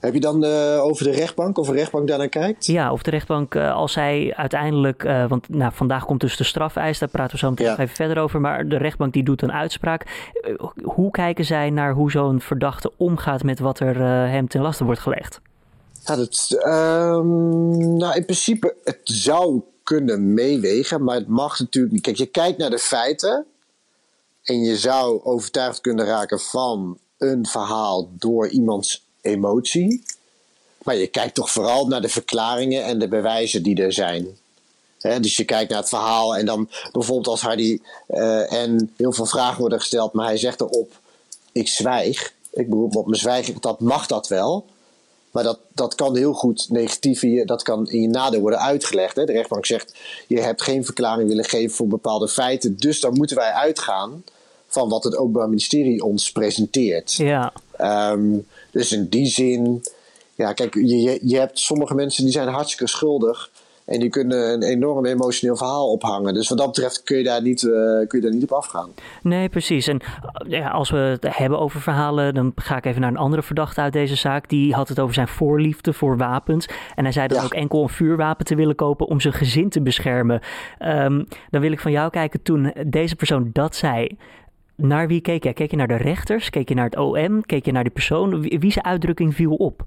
Heb 0.00 0.14
je 0.14 0.20
dan 0.20 0.44
uh, 0.44 0.84
over 0.84 1.04
de 1.04 1.10
rechtbank, 1.10 1.58
of 1.58 1.66
de 1.66 1.72
rechtbank 1.72 2.08
daar 2.08 2.18
naar 2.18 2.28
kijkt? 2.28 2.66
Ja, 2.66 2.92
of 2.92 3.02
de 3.02 3.10
rechtbank, 3.10 3.54
uh, 3.54 3.74
als 3.74 3.92
zij 3.92 4.32
uiteindelijk, 4.36 5.04
uh, 5.04 5.28
want 5.28 5.48
nou, 5.48 5.72
vandaag 5.74 6.04
komt 6.04 6.20
dus 6.20 6.36
de 6.36 6.44
strafeis, 6.44 6.98
daar 6.98 7.08
praten 7.08 7.32
we 7.32 7.38
zo 7.38 7.50
meteen 7.50 7.66
ja. 7.66 7.78
even 7.78 7.94
verder 7.94 8.18
over, 8.18 8.40
maar 8.40 8.68
de 8.68 8.76
rechtbank 8.76 9.12
die 9.12 9.24
doet 9.24 9.42
een 9.42 9.52
uitspraak. 9.52 10.30
hoe 10.82 11.10
kijken 11.10 11.44
zij 11.44 11.70
naar 11.70 11.92
hoe 11.92 12.10
zo'n 12.10 12.40
verdachte 12.40 12.92
omgaat 12.96 13.42
met 13.42 13.58
wat 13.58 13.80
er 13.80 14.00
hem 14.28 14.48
ten 14.48 14.60
laste 14.60 14.84
wordt 14.84 15.00
gelegd? 15.00 15.40
Ja, 16.04 16.16
dat, 16.16 16.62
um, 16.66 17.96
nou 17.96 18.16
in 18.16 18.24
principe, 18.24 18.74
het 18.84 19.00
zou 19.04 19.62
kunnen 19.82 20.34
meewegen, 20.34 21.04
maar 21.04 21.14
het 21.14 21.28
mag 21.28 21.58
natuurlijk 21.58 21.92
niet. 21.94 22.02
Kijk, 22.02 22.16
je 22.16 22.26
kijkt 22.26 22.58
naar 22.58 22.70
de 22.70 22.78
feiten 22.78 23.46
en 24.42 24.60
je 24.60 24.76
zou 24.76 25.24
overtuigd 25.24 25.80
kunnen 25.80 26.04
raken 26.04 26.40
van 26.40 26.98
een 27.18 27.46
verhaal 27.46 28.10
door 28.18 28.48
iemands 28.48 29.05
emotie. 29.26 30.04
Maar 30.82 30.96
je 30.96 31.06
kijkt 31.06 31.34
toch 31.34 31.50
vooral 31.50 31.86
naar 31.86 32.00
de 32.00 32.08
verklaringen 32.08 32.84
en 32.84 32.98
de 32.98 33.08
bewijzen 33.08 33.62
die 33.62 33.82
er 33.82 33.92
zijn. 33.92 34.38
dus 34.98 35.36
je 35.36 35.44
kijkt 35.44 35.70
naar 35.70 35.78
het 35.78 35.88
verhaal 35.88 36.36
en 36.36 36.46
dan 36.46 36.68
bijvoorbeeld 36.92 37.26
als 37.26 37.40
Hardy 37.40 37.78
uh, 38.08 38.52
en 38.52 38.92
heel 38.96 39.12
veel 39.12 39.26
vragen 39.26 39.60
worden 39.60 39.80
gesteld, 39.80 40.12
maar 40.12 40.26
hij 40.26 40.36
zegt 40.36 40.60
erop: 40.60 40.92
Ik 41.52 41.68
zwijg, 41.68 42.32
ik 42.50 42.70
beroep 42.70 42.92
me 42.92 42.98
op 42.98 43.06
mijn 43.06 43.20
zwijgen, 43.20 43.56
dat 43.60 43.80
mag 43.80 44.06
dat 44.06 44.28
wel. 44.28 44.66
Maar 45.30 45.44
dat, 45.44 45.58
dat 45.72 45.94
kan 45.94 46.16
heel 46.16 46.32
goed 46.32 46.66
negatief 46.70 47.22
in 47.22 47.30
je, 47.30 47.44
dat 47.44 47.62
kan 47.62 47.88
in 47.88 48.00
je 48.00 48.08
nadeel 48.08 48.40
worden 48.40 48.60
uitgelegd. 48.60 49.16
Hè? 49.16 49.24
De 49.24 49.32
rechtbank 49.32 49.66
zegt: 49.66 49.94
Je 50.26 50.40
hebt 50.40 50.62
geen 50.62 50.84
verklaring 50.84 51.28
willen 51.28 51.44
geven 51.44 51.76
voor 51.76 51.86
bepaalde 51.86 52.28
feiten, 52.28 52.76
dus 52.76 53.00
dan 53.00 53.12
moeten 53.12 53.36
wij 53.36 53.50
uitgaan 53.50 54.24
van 54.76 54.88
wat 54.88 55.04
het 55.04 55.16
Openbaar 55.16 55.48
Ministerie 55.48 56.04
ons 56.04 56.32
presenteert. 56.32 57.12
Ja. 57.12 57.52
Um, 58.12 58.46
dus 58.70 58.92
in 58.92 59.08
die 59.08 59.26
zin, 59.26 59.82
ja, 60.34 60.52
kijk, 60.52 60.74
je, 60.74 61.18
je 61.22 61.38
hebt 61.38 61.58
sommige 61.58 61.94
mensen 61.94 62.24
die 62.24 62.32
zijn 62.32 62.48
hartstikke 62.48 62.88
schuldig. 62.88 63.50
En 63.84 64.00
die 64.00 64.08
kunnen 64.08 64.52
een 64.52 64.62
enorm 64.62 65.06
emotioneel 65.06 65.56
verhaal 65.56 65.90
ophangen. 65.90 66.34
Dus 66.34 66.48
wat 66.48 66.58
dat 66.58 66.66
betreft 66.66 67.02
kun 67.02 67.16
je 67.18 67.24
daar 67.24 67.42
niet, 67.42 67.62
uh, 67.62 67.72
kun 68.06 68.18
je 68.18 68.20
daar 68.20 68.34
niet 68.34 68.42
op 68.42 68.52
afgaan. 68.52 68.90
Nee, 69.22 69.48
precies. 69.48 69.86
En 69.86 70.00
ja, 70.48 70.68
als 70.68 70.90
we 70.90 70.96
het 70.96 71.36
hebben 71.36 71.58
over 71.58 71.80
verhalen, 71.80 72.34
dan 72.34 72.52
ga 72.54 72.76
ik 72.76 72.84
even 72.84 73.00
naar 73.00 73.10
een 73.10 73.16
andere 73.16 73.42
verdachte 73.42 73.80
uit 73.80 73.92
deze 73.92 74.16
zaak. 74.16 74.48
Die 74.48 74.74
had 74.74 74.88
het 74.88 75.00
over 75.00 75.14
zijn 75.14 75.28
voorliefde 75.28 75.92
voor 75.92 76.16
wapens. 76.16 76.68
En 76.94 77.04
hij 77.04 77.12
zei 77.12 77.28
dan 77.28 77.44
ook 77.44 77.54
enkel 77.54 77.82
een 77.82 77.88
vuurwapen 77.88 78.44
te 78.44 78.54
willen 78.54 78.74
kopen 78.74 79.06
om 79.06 79.20
zijn 79.20 79.34
gezin 79.34 79.68
te 79.68 79.82
beschermen. 79.82 80.40
Um, 80.78 81.28
dan 81.50 81.60
wil 81.60 81.72
ik 81.72 81.80
van 81.80 81.92
jou 81.92 82.10
kijken, 82.10 82.42
toen 82.42 82.72
deze 82.86 83.16
persoon 83.16 83.50
dat 83.52 83.76
zei, 83.76 84.16
naar 84.76 85.08
wie 85.08 85.20
keek 85.20 85.44
je? 85.44 85.52
Keek 85.52 85.70
je 85.70 85.76
naar 85.76 85.88
de 85.88 85.96
rechters? 85.96 86.50
Keek 86.50 86.68
je 86.68 86.74
naar 86.74 86.84
het 86.84 86.96
OM? 86.96 87.46
Keek 87.46 87.64
je 87.64 87.72
naar 87.72 87.82
die 87.82 87.92
persoon? 87.92 88.40
Wie, 88.40 88.72
zijn 88.72 88.84
uitdrukking 88.84 89.34
viel 89.34 89.54
op? 89.54 89.82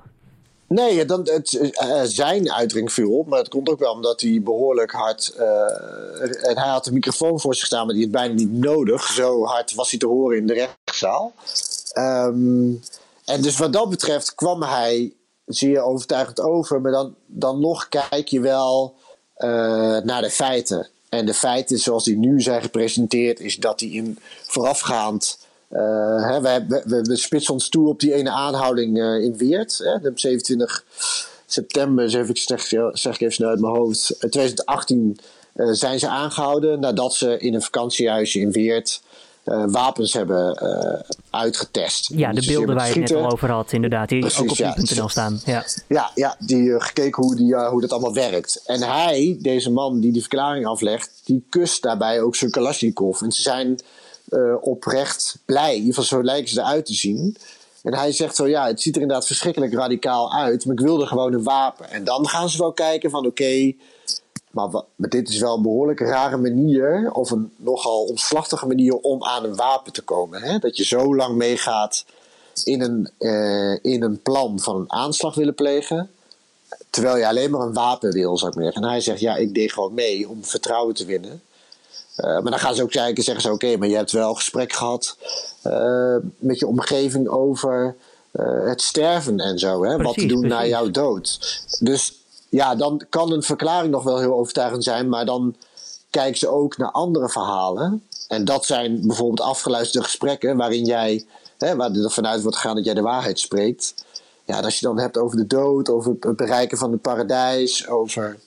Nee, 0.68 1.06
dan, 1.06 1.20
het, 1.24 1.54
uh, 1.54 2.02
zijn 2.04 2.52
uitdrukking 2.52 2.94
viel 2.94 3.12
op. 3.12 3.28
Maar 3.28 3.40
het 3.40 3.48
komt 3.48 3.70
ook 3.70 3.80
wel 3.80 3.94
omdat 3.94 4.22
hij 4.22 4.42
behoorlijk 4.44 4.92
hard. 4.92 5.34
Uh, 5.38 6.48
en 6.50 6.58
hij 6.58 6.70
had 6.70 6.84
de 6.84 6.92
microfoon 6.92 7.40
voor 7.40 7.56
zich 7.56 7.66
staan, 7.66 7.86
maar 7.86 7.96
die 7.96 8.04
had 8.04 8.12
bijna 8.12 8.34
niet 8.34 8.54
nodig. 8.54 9.04
Zo 9.04 9.44
hard 9.44 9.74
was 9.74 9.90
hij 9.90 10.00
te 10.00 10.08
horen 10.08 10.38
in 10.38 10.48
de 10.48 10.54
rechtszaal. 10.54 11.34
Um, 11.98 12.82
en 13.26 13.42
dus 13.42 13.58
wat 13.58 13.74
dat 13.74 13.90
betreft 13.90 14.36
kwam 14.36 14.64
hij 14.64 15.14
zeer 15.46 15.82
overtuigend 15.82 16.40
over. 16.40 16.82
Maar 16.82 16.92
dan, 16.92 17.16
dan 17.26 17.60
nog 17.60 17.90
kijk 17.90 18.28
je 18.28 18.40
wel 18.40 18.96
naar 20.04 20.22
de 20.22 20.30
feiten. 20.30 20.90
En 21.10 21.26
de 21.26 21.34
feiten 21.34 21.78
zoals 21.78 22.04
die 22.04 22.18
nu 22.18 22.42
zijn 22.42 22.62
gepresenteerd, 22.62 23.40
is 23.40 23.56
dat 23.56 23.80
die 23.80 23.92
in 23.92 24.18
voorafgaand. 24.48 25.40
Uh, 25.72 25.80
hè, 26.30 26.42
we, 26.42 26.82
we, 26.86 27.02
we, 27.02 27.16
spitsen 27.16 27.54
ons 27.54 27.70
toe 27.70 27.88
op 27.88 28.00
die 28.00 28.14
ene 28.14 28.30
aanhouding 28.30 28.98
uh, 28.98 29.24
in 29.24 29.38
Weert. 29.38 29.78
Hè, 29.78 30.00
de 30.00 30.12
27 30.16 30.84
september, 31.46 32.10
zeg 32.10 32.28
ik, 32.28 32.38
zeg, 32.38 32.62
zeg 32.94 33.14
ik 33.14 33.22
even 33.22 33.34
snel 33.34 33.50
uit 33.50 33.60
mijn 33.60 33.74
hoofd. 33.74 34.16
2018 34.20 35.20
uh, 35.56 35.68
zijn 35.72 36.00
ze 36.00 36.08
aangehouden 36.08 36.80
nadat 36.80 37.14
ze 37.14 37.38
in 37.38 37.54
een 37.54 37.62
vakantiehuisje 37.62 38.40
in 38.40 38.52
Weert 38.52 39.02
uh, 39.46 39.64
wapens 39.68 40.14
hebben 40.14 40.60
uh, 40.64 41.16
uitgetest. 41.30 42.10
Ja, 42.14 42.32
de 42.32 42.46
beelden 42.46 42.76
waar 42.76 42.88
je 42.88 43.00
het 43.00 43.12
net 43.12 43.24
al 43.24 43.32
over 43.32 43.52
had, 43.52 43.72
inderdaad. 43.72 44.10
Die 44.10 44.20
Precies, 44.20 44.40
ook 44.40 44.50
op 44.50 44.56
ja, 44.56 44.74
nu.nl 44.78 45.10
staan. 45.10 45.42
Ja, 45.46 45.66
ja, 45.88 46.12
ja 46.16 46.36
die 46.40 46.64
uh, 46.64 46.82
gekeken 46.82 47.24
hoe, 47.24 47.36
die, 47.36 47.56
hoe 47.56 47.82
dat 47.82 47.92
allemaal 47.92 48.14
werkt. 48.14 48.62
En 48.66 48.82
hij, 48.82 49.38
deze 49.42 49.72
man 49.72 50.00
die 50.00 50.12
die 50.12 50.22
verklaring 50.22 50.66
aflegt, 50.66 51.22
die 51.24 51.46
kust 51.50 51.82
daarbij 51.82 52.22
ook 52.22 52.36
zijn 52.36 52.52
Kalashnikov. 52.52 53.22
En 53.22 53.32
ze 53.32 53.42
zijn 53.42 53.80
oprecht 54.62 55.38
blij, 55.46 55.72
in 55.72 55.78
ieder 55.78 55.94
geval 55.94 56.18
zo 56.20 56.24
lijken 56.24 56.50
ze 56.50 56.60
eruit 56.60 56.86
te 56.86 56.94
zien. 56.94 57.38
En 57.84 57.94
hij 57.94 58.12
zegt 58.12 58.36
zo, 58.36 58.48
ja, 58.48 58.68
het 58.68 58.82
ziet 58.82 58.96
er 58.96 59.02
inderdaad 59.02 59.28
verschrikkelijk 59.28 59.74
radicaal 59.74 60.34
uit, 60.34 60.66
maar 60.66 60.76
ik 60.76 60.82
wilde 60.82 61.06
gewoon 61.06 61.34
een 61.34 61.44
wapen. 61.44 61.90
En 61.90 62.04
dan 62.04 62.28
gaan 62.28 62.50
ze 62.50 62.58
wel 62.58 62.74
kijken 62.74 63.10
van, 63.10 63.20
oké, 63.20 63.30
okay, 63.30 63.78
maar, 64.50 64.70
maar, 64.96 65.10
dit 65.10 65.30
is 65.30 65.40
wel 65.40 65.56
een 65.56 65.62
behoorlijk 65.62 66.00
rare 66.00 66.38
manier, 66.38 67.12
of 67.12 67.32
een 67.32 67.52
nogal 67.56 68.04
omslachtige 68.04 68.68
manier 68.68 68.96
om 68.96 69.24
aan 69.24 69.44
een 69.44 69.56
wapen 69.56 69.94
te 69.94 70.02
komen. 70.02 70.42
Hè? 70.42 70.60
Dat 70.60 70.78
je 70.78 70.86
zo 70.86 71.16
lang 71.16 71.36
meegaat 71.36 72.06
in 72.64 72.82
een, 72.82 73.10
uh, 73.20 73.78
in 73.94 74.04
een 74.04 74.22
plan 74.22 74.60
van 74.60 74.76
een 74.76 74.92
aanslag 74.92 75.36
willen 75.36 75.56
plegen, 75.56 76.12
terwijl 76.90 77.18
je 77.18 77.28
alleen 77.28 77.52
maar 77.52 77.62
een 77.62 77.74
wapen 77.74 78.12
wil, 78.12 78.38
zou 78.38 78.50
ik 78.50 78.56
maar 78.56 78.66
zeggen. 78.66 78.84
En 78.84 78.90
hij 78.90 79.02
zegt, 79.02 79.20
ja, 79.20 79.36
ik 79.36 79.54
deed 79.54 79.74
gewoon 79.74 79.94
mee 79.94 80.30
om 80.30 80.46
vertrouwen 80.46 80.96
te 80.96 81.06
winnen. 81.06 81.42
Uh, 82.18 82.26
maar 82.26 82.52
dan 82.52 82.60
gaan 82.60 82.76
ze 82.76 82.84
ook 82.84 82.92
kijken, 82.92 83.24
zeggen 83.24 83.44
ze, 83.44 83.52
oké, 83.52 83.78
maar 83.78 83.88
je 83.88 83.96
hebt 83.96 84.12
wel 84.12 84.34
gesprek 84.34 84.74
gehad 84.74 85.18
uh, 85.64 86.16
met 86.38 86.60
je 86.60 86.68
omgeving 86.68 87.28
over 87.28 87.96
het 88.66 88.82
sterven 88.82 89.40
en 89.40 89.60
zo, 89.60 89.84
hè? 89.84 89.96
Precies, 89.96 90.06
wat 90.06 90.14
te 90.14 90.26
doen 90.26 90.40
precies. 90.40 90.58
na 90.58 90.66
jouw 90.66 90.92
dood. 90.92 91.40
Dus 91.80 92.19
ja, 92.50 92.76
dan 92.76 93.02
kan 93.10 93.32
een 93.32 93.44
verklaring 93.44 93.92
nog 93.92 94.04
wel 94.04 94.20
heel 94.20 94.34
overtuigend 94.34 94.84
zijn, 94.84 95.10
maar 95.10 95.26
dan 95.26 95.56
kijken 96.10 96.38
ze 96.38 96.48
ook 96.48 96.78
naar 96.78 96.92
andere 96.92 97.30
verhalen. 97.30 98.04
En 98.28 98.46
dat 98.46 98.66
zijn 98.66 99.08
bijvoorbeeld 99.08 99.42
afgeluisterde 99.42 100.08
gesprekken 100.08 100.58
waarin 100.58 100.86
jij, 100.86 101.26
hè, 101.58 101.76
waar 101.76 101.92
er 101.92 102.12
vanuit 102.12 102.42
wordt 102.42 102.58
gegaan 102.58 102.76
dat 102.76 102.86
jij 102.86 102.94
de 102.94 103.02
waarheid 103.02 103.40
spreekt. 103.40 103.94
Ja, 104.46 104.60
als 104.60 104.80
je 104.80 104.86
dan 104.86 105.00
hebt 105.00 105.18
over 105.18 105.38
de 105.38 105.48
dood, 105.48 105.90
over 105.90 106.16
het 106.20 106.36
bereiken 106.36 106.78
van 106.78 106.92
het 106.92 107.02
paradijs, 107.02 107.88
over. 107.88 108.40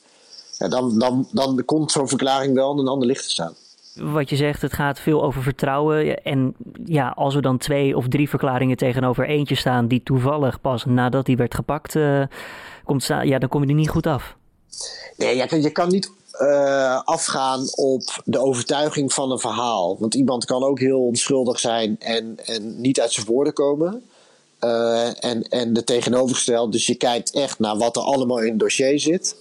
Ja, 0.58 0.68
dan, 0.68 0.98
dan, 0.98 1.28
dan 1.30 1.64
komt 1.64 1.92
zo'n 1.92 2.08
verklaring 2.08 2.54
wel 2.54 2.72
in 2.72 2.78
een 2.78 2.88
ander 2.88 3.06
licht 3.06 3.24
te 3.24 3.30
staan. 3.30 3.54
Wat 3.94 4.30
je 4.30 4.36
zegt, 4.36 4.62
het 4.62 4.72
gaat 4.72 5.00
veel 5.00 5.22
over 5.22 5.42
vertrouwen. 5.42 6.22
En 6.24 6.54
ja, 6.84 7.08
als 7.08 7.34
er 7.34 7.42
dan 7.42 7.58
twee 7.58 7.96
of 7.96 8.08
drie 8.08 8.28
verklaringen 8.28 8.76
tegenover 8.76 9.26
eentje 9.26 9.54
staan, 9.54 9.88
die 9.88 10.02
toevallig 10.02 10.60
pas 10.60 10.84
nadat 10.84 11.26
die 11.26 11.36
werd 11.36 11.54
gepakt. 11.54 11.94
Uh, 11.94 12.22
komt 12.84 13.06
ja, 13.06 13.38
dan 13.38 13.48
kom 13.48 13.62
je 13.62 13.68
er 13.68 13.74
niet 13.74 13.88
goed 13.88 14.06
af. 14.06 14.36
Nee, 15.16 15.36
je 15.36 15.70
kan 15.70 15.88
niet 15.88 16.12
uh, 16.40 17.00
afgaan 17.04 17.68
op 17.74 18.02
de 18.24 18.38
overtuiging 18.38 19.12
van 19.12 19.30
een 19.30 19.38
verhaal. 19.38 19.96
Want 19.98 20.14
iemand 20.14 20.44
kan 20.44 20.62
ook 20.62 20.78
heel 20.78 21.06
onschuldig 21.06 21.58
zijn 21.58 21.96
en, 21.98 22.38
en 22.44 22.80
niet 22.80 23.00
uit 23.00 23.12
zijn 23.12 23.26
woorden 23.26 23.52
komen. 23.52 24.02
Uh, 24.60 25.24
en, 25.24 25.42
en 25.42 25.72
de 25.72 25.84
tegenovergesteld. 25.84 26.72
Dus 26.72 26.86
je 26.86 26.94
kijkt 26.94 27.30
echt 27.30 27.58
naar 27.58 27.76
wat 27.76 27.96
er 27.96 28.02
allemaal 28.02 28.38
in 28.38 28.50
het 28.50 28.58
dossier 28.58 29.00
zit. 29.00 29.36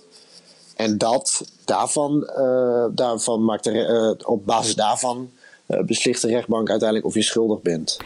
En 0.82 0.98
dat, 0.98 1.52
daarvan, 1.66 2.30
uh, 2.38 2.86
daarvan 2.92 3.46
maakt 3.46 3.64
de, 3.64 4.16
op 4.26 4.46
basis 4.46 4.76
daarvan 4.76 5.30
beslicht 5.86 6.22
de 6.22 6.28
rechtbank 6.28 6.70
uiteindelijk 6.70 7.08
of 7.08 7.14
je 7.14 7.22
schuldig 7.22 7.62
bent. 7.62 8.00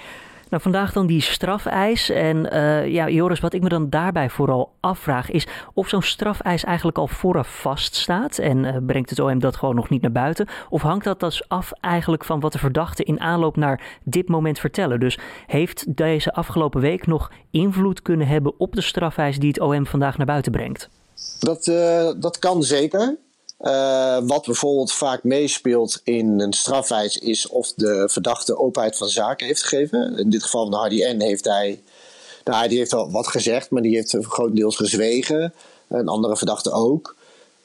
Nou, 0.49 0.61
vandaag 0.61 0.93
dan 0.93 1.07
die 1.07 1.21
strafeis. 1.21 2.09
En 2.09 2.53
uh, 2.53 2.87
ja, 2.87 3.09
Joris, 3.09 3.39
wat 3.39 3.53
ik 3.53 3.61
me 3.61 3.69
dan 3.69 3.89
daarbij 3.89 4.29
vooral 4.29 4.71
afvraag 4.79 5.31
is 5.31 5.47
of 5.73 5.87
zo'n 5.87 6.01
strafeis 6.01 6.63
eigenlijk 6.63 6.97
al 6.97 7.07
vooraf 7.07 7.59
vaststaat 7.61 8.37
en 8.37 8.63
uh, 8.63 8.75
brengt 8.85 9.09
het 9.09 9.19
OM 9.19 9.39
dat 9.39 9.55
gewoon 9.55 9.75
nog 9.75 9.89
niet 9.89 10.01
naar 10.01 10.11
buiten? 10.11 10.47
Of 10.69 10.81
hangt 10.81 11.03
dat 11.03 11.19
dus 11.19 11.49
af 11.49 11.71
eigenlijk 11.71 12.23
van 12.23 12.39
wat 12.39 12.51
de 12.51 12.59
verdachte 12.59 13.03
in 13.03 13.19
aanloop 13.19 13.55
naar 13.55 13.99
dit 14.03 14.27
moment 14.27 14.59
vertellen? 14.59 14.99
Dus 14.99 15.19
heeft 15.45 15.95
deze 15.97 16.33
afgelopen 16.33 16.81
week 16.81 17.07
nog 17.07 17.31
invloed 17.51 18.01
kunnen 18.01 18.27
hebben 18.27 18.53
op 18.57 18.75
de 18.75 18.81
strafeis 18.81 19.39
die 19.39 19.49
het 19.49 19.59
OM 19.59 19.85
vandaag 19.85 20.17
naar 20.17 20.25
buiten 20.25 20.51
brengt? 20.51 20.89
Dat, 21.39 21.67
uh, 21.67 22.11
dat 22.17 22.39
kan 22.39 22.63
zeker. 22.63 23.17
Uh, 23.61 24.17
wat 24.23 24.45
bijvoorbeeld 24.45 24.91
vaak 24.91 25.23
meespeelt 25.23 26.01
in 26.03 26.39
een 26.39 26.53
strafeis 26.53 27.17
is 27.17 27.47
of 27.47 27.73
de 27.75 28.09
verdachte 28.11 28.57
openheid 28.57 28.97
van 28.97 29.07
zaken 29.07 29.47
heeft 29.47 29.63
gegeven. 29.63 30.17
In 30.17 30.29
dit 30.29 30.43
geval 30.43 30.61
van 30.61 30.71
de 30.71 30.77
Hardy 30.77 31.03
N 31.03 31.21
heeft 31.21 31.45
hij, 31.45 31.83
nou, 32.43 32.67
die 32.67 32.77
heeft 32.77 32.93
al 32.93 33.11
wat 33.11 33.27
gezegd, 33.27 33.69
maar 33.69 33.81
die 33.81 33.95
heeft 33.95 34.17
grotendeels 34.19 34.75
gezwegen. 34.75 35.53
Een 35.87 36.07
andere 36.07 36.37
verdachte 36.37 36.71
ook. 36.71 37.15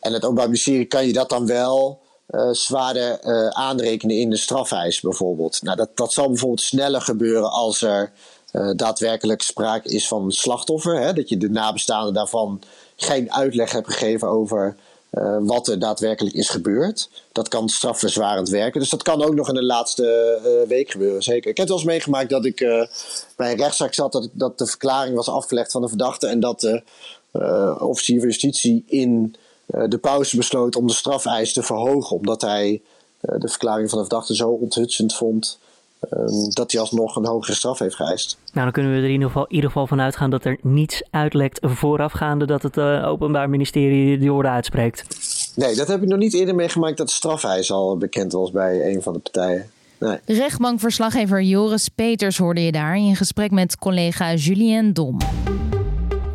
En 0.01 0.13
het 0.13 0.23
Openbaar 0.23 0.47
Ministerie 0.47 0.85
kan 0.85 1.07
je 1.07 1.13
dat 1.13 1.29
dan 1.29 1.47
wel 1.47 2.01
uh, 2.31 2.51
zwaarder 2.51 3.23
aanrekenen 3.53 4.17
in 4.17 4.31
de 4.31 4.37
strafeis 4.37 5.01
bijvoorbeeld. 5.01 5.63
Nou, 5.63 5.77
dat, 5.77 5.97
dat 5.97 6.13
zal 6.13 6.29
bijvoorbeeld 6.29 6.61
sneller 6.61 7.01
gebeuren 7.01 7.51
als 7.51 7.83
er 7.83 8.13
daadwerkelijk 8.77 9.43
sprake 9.43 9.89
is 9.89 10.09
van 10.09 10.25
een 10.25 10.33
slachtoffer. 10.33 11.01
Hè? 11.01 11.13
Dat 11.13 11.29
je 11.29 11.37
de 11.37 11.51
nabestaanden 11.51 12.15
daarvan 12.15 12.63
geen 13.03 13.33
uitleg 13.33 13.73
hebt 13.73 13.93
gegeven 13.93 14.29
over 14.29 14.77
uh, 15.13 15.37
wat 15.41 15.69
er 15.69 15.79
daadwerkelijk 15.79 16.35
is 16.35 16.49
gebeurd. 16.49 17.11
Dat 17.33 17.49
kan 17.49 17.69
strafverzwarend 17.69 18.49
werken. 18.49 18.81
Dus 18.81 18.91
dat 18.91 19.03
kan 19.03 19.23
ook 19.23 19.35
nog 19.35 19.49
in 19.49 19.55
de 19.55 19.65
laatste 19.65 20.39
uh, 20.45 20.69
week 20.69 20.91
gebeuren, 20.91 21.23
zeker. 21.23 21.51
Ik 21.51 21.57
heb 21.57 21.69
wel 21.69 21.77
eens 21.77 21.87
meegemaakt 21.87 22.31
dat 22.31 22.45
ik 22.45 22.61
uh, 22.61 22.87
bij 23.37 23.51
een 23.51 23.59
rechtszaak 23.59 23.95
zat... 23.95 24.13
Dat, 24.13 24.29
dat 24.33 24.59
de 24.59 24.67
verklaring 24.67 25.17
was 25.17 25.29
afgelegd 25.29 25.73
van 25.73 25.83
de 25.83 25.89
verdachte... 25.89 26.27
en 26.27 26.41
dat 26.41 26.61
de 26.61 26.83
officier 27.79 28.19
van 28.19 28.29
justitie 28.29 28.85
in 28.87 29.37
de 29.67 29.99
pauze 29.99 30.37
besloot 30.37 30.77
om 30.77 30.87
de 30.87 30.93
strafeis 30.93 31.53
te 31.53 31.63
verhogen... 31.63 32.17
omdat 32.17 32.41
hij 32.41 32.83
de 33.21 33.49
verklaring 33.49 33.89
van 33.91 33.99
de 33.99 34.05
verdachte 34.05 34.35
zo 34.35 34.49
onthutsend 34.49 35.15
vond... 35.15 35.59
Um, 36.09 36.51
dat 36.51 36.73
hij 36.73 36.81
alsnog 36.81 37.17
een 37.17 37.27
hogere 37.27 37.55
straf 37.55 37.79
heeft 37.79 37.95
geëist. 37.95 38.39
Nou, 38.53 38.65
dan 38.65 38.73
kunnen 38.73 38.93
we 38.93 38.99
er 38.99 39.05
in 39.05 39.11
ieder 39.11 39.27
geval, 39.27 39.47
in 39.47 39.55
ieder 39.55 39.71
geval 39.71 39.87
van 39.87 40.01
uitgaan 40.01 40.31
dat 40.31 40.45
er 40.45 40.59
niets 40.63 41.03
uitlekt 41.11 41.59
voorafgaande 41.63 42.47
dat 42.47 42.63
het 42.63 42.77
uh, 42.77 43.09
Openbaar 43.09 43.51
Ministerie 43.51 44.19
die 44.19 44.31
woorden 44.31 44.53
uitspreekt. 44.53 45.05
Nee, 45.57 45.75
dat 45.75 45.89
heb 45.89 46.03
ik 46.03 46.09
nog 46.09 46.19
niet 46.19 46.35
eerder 46.35 46.55
meegemaakt 46.55 46.97
dat 46.97 47.07
de 47.07 47.13
strafeis 47.13 47.73
al 47.73 47.97
bekend 47.97 48.33
was 48.33 48.51
bij 48.51 48.95
een 48.95 49.03
van 49.03 49.13
de 49.13 49.19
partijen. 49.19 49.71
Nee. 49.99 50.19
Rechtbankverslaggever 50.25 51.43
Joris 51.43 51.89
Peters 51.89 52.39
hoorde 52.39 52.65
je 52.65 52.73
daar 52.73 52.97
in 52.97 53.17
gesprek 53.17 53.51
met 53.51 53.79
collega 53.79 54.35
Julien 54.35 54.93
Dom. 54.93 55.19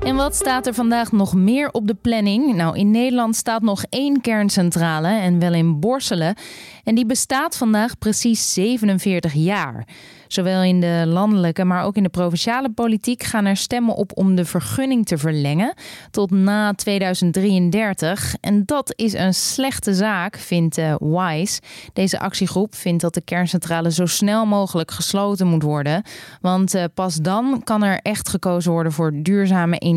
En 0.05 0.15
wat 0.15 0.35
staat 0.35 0.67
er 0.67 0.73
vandaag 0.73 1.11
nog 1.11 1.33
meer 1.33 1.71
op 1.71 1.87
de 1.87 1.93
planning? 1.93 2.55
Nou, 2.55 2.77
in 2.77 2.91
Nederland 2.91 3.35
staat 3.35 3.61
nog 3.61 3.83
één 3.89 4.21
kerncentrale 4.21 5.07
en 5.07 5.39
wel 5.39 5.53
in 5.53 5.79
Borselen. 5.79 6.35
En 6.83 6.95
die 6.95 7.05
bestaat 7.05 7.57
vandaag 7.57 7.97
precies 7.97 8.53
47 8.53 9.33
jaar. 9.33 9.87
Zowel 10.27 10.63
in 10.63 10.79
de 10.79 11.03
landelijke, 11.07 11.63
maar 11.63 11.83
ook 11.83 11.95
in 11.95 12.03
de 12.03 12.09
provinciale 12.09 12.69
politiek 12.69 13.23
gaan 13.23 13.45
er 13.45 13.57
stemmen 13.57 13.95
op 13.95 14.11
om 14.17 14.35
de 14.35 14.45
vergunning 14.45 15.05
te 15.05 15.17
verlengen 15.17 15.73
tot 16.11 16.31
na 16.31 16.73
2033. 16.73 18.35
En 18.41 18.63
dat 18.65 18.93
is 18.95 19.13
een 19.13 19.33
slechte 19.33 19.93
zaak, 19.93 20.37
vindt 20.37 20.77
uh, 20.77 20.95
WISE. 20.99 21.61
Deze 21.93 22.19
actiegroep 22.19 22.75
vindt 22.75 23.01
dat 23.01 23.13
de 23.13 23.21
kerncentrale 23.21 23.91
zo 23.91 24.05
snel 24.05 24.45
mogelijk 24.45 24.91
gesloten 24.91 25.47
moet 25.47 25.63
worden. 25.63 26.03
Want 26.41 26.75
uh, 26.75 26.83
pas 26.93 27.15
dan 27.15 27.61
kan 27.63 27.83
er 27.83 27.99
echt 28.01 28.29
gekozen 28.29 28.71
worden 28.71 28.91
voor 28.91 29.11
duurzame 29.13 29.77
energie. 29.77 29.94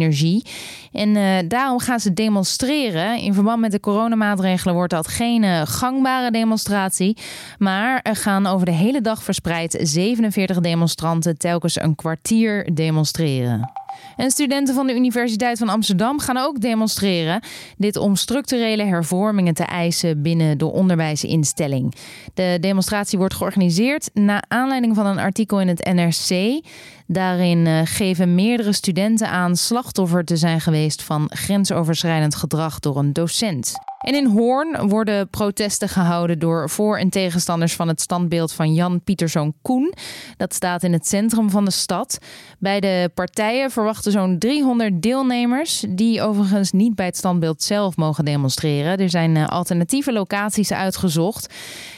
En 0.93 1.09
uh, 1.09 1.37
daarom 1.49 1.81
gaan 1.81 2.01
ze 2.01 2.13
demonstreren. 2.13 3.19
In 3.19 3.35
verband 3.35 3.61
met 3.61 3.73
de 3.73 3.81
coronamaatregelen 3.81 4.75
wordt 4.75 4.93
dat 4.93 5.09
geen 5.09 5.67
gangbare 5.67 6.31
demonstratie. 6.31 7.17
Maar 7.59 8.01
er 8.03 8.17
gaan 8.17 8.47
over 8.47 8.67
de 8.67 8.73
hele 8.73 9.01
dag 9.01 9.23
verspreid 9.23 9.79
7 9.83 10.19
47 10.33 10.61
demonstranten 10.61 11.39
telkens 11.39 11.81
een 11.81 11.95
kwartier 11.95 12.75
demonstreren. 12.75 13.71
En 14.17 14.31
studenten 14.31 14.75
van 14.75 14.87
de 14.87 14.95
Universiteit 14.95 15.59
van 15.59 15.69
Amsterdam 15.69 16.21
gaan 16.21 16.37
ook 16.37 16.61
demonstreren. 16.61 17.41
Dit 17.77 17.97
om 17.97 18.17
structurele 18.17 18.85
hervormingen 18.85 19.55
te 19.55 19.65
eisen 19.65 20.23
binnen 20.23 20.59
de 20.59 20.67
onderwijsinstelling. 20.67 21.95
De 22.35 22.57
demonstratie 22.61 23.19
wordt 23.19 23.35
georganiseerd 23.35 24.11
na 24.15 24.43
aanleiding 24.49 24.95
van 24.95 25.07
een 25.07 25.19
artikel 25.19 25.61
in 25.61 25.69
het 25.69 25.93
NRC. 25.93 26.61
Daarin 27.07 27.67
eh, 27.67 27.81
geven 27.85 28.35
meerdere 28.35 28.73
studenten 28.73 29.29
aan 29.29 29.57
slachtoffer 29.57 30.25
te 30.25 30.37
zijn 30.37 30.61
geweest 30.61 31.03
van 31.03 31.31
grensoverschrijdend 31.33 32.35
gedrag 32.35 32.79
door 32.79 32.97
een 32.97 33.13
docent. 33.13 33.73
En 33.99 34.15
in 34.15 34.27
Hoorn 34.27 34.89
worden 34.89 35.29
protesten 35.29 35.89
gehouden 35.89 36.39
door 36.39 36.71
voor- 36.71 36.99
en 36.99 37.09
tegenstanders 37.09 37.75
van 37.75 37.89
het 37.89 38.01
standbeeld 38.01 38.53
van 38.53 38.75
Jan 38.75 39.01
Pieterszoon 39.01 39.55
Koen. 39.63 39.95
Dat 40.37 40.55
staat 40.55 40.83
in 40.83 40.93
het 40.93 41.07
centrum 41.07 41.51
van 41.51 41.65
de 41.65 41.71
stad. 41.71 42.19
Bij 42.59 42.81
de 42.81 43.11
partijen 43.15 43.71
verwachten 43.71 44.13
zo'n 44.13 44.39
300 44.39 45.03
deelnemers, 45.03 45.85
die 45.89 46.23
overigens 46.23 46.73
niet 46.73 46.95
bij 46.95 47.07
het 47.07 47.17
standbeeld 47.17 47.63
zelf 47.63 47.97
mogen 47.97 48.25
demonstreren. 48.25 48.99
Er 48.99 49.11
zijn 49.11 49.37
eh, 49.37 49.47
alternatieve 49.47 50.13
locaties 50.13 50.73
uitgezocht. 50.73 51.55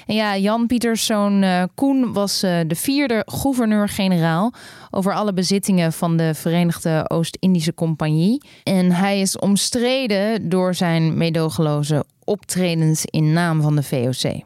En 0.07 0.15
ja, 0.15 0.37
Jan 0.37 0.67
Pieterszoon 0.67 1.43
uh, 1.43 1.63
Koen 1.75 2.13
was 2.13 2.45
uh, 2.45 2.59
de 2.67 2.75
vierde 2.75 3.23
gouverneur-generaal 3.27 4.53
over 4.91 5.15
alle 5.15 5.33
bezittingen 5.33 5.93
van 5.93 6.17
de 6.17 6.35
Verenigde 6.35 7.05
Oost-Indische 7.09 7.75
Compagnie. 7.75 8.43
En 8.63 8.93
hij 8.93 9.21
is 9.21 9.39
omstreden 9.39 10.49
door 10.49 10.75
zijn 10.75 11.17
meedogenloze 11.17 11.90
optredens 12.31 13.05
in 13.05 13.33
naam 13.33 13.63
van 13.63 13.77
de 13.77 13.83
VOC. 13.83 14.43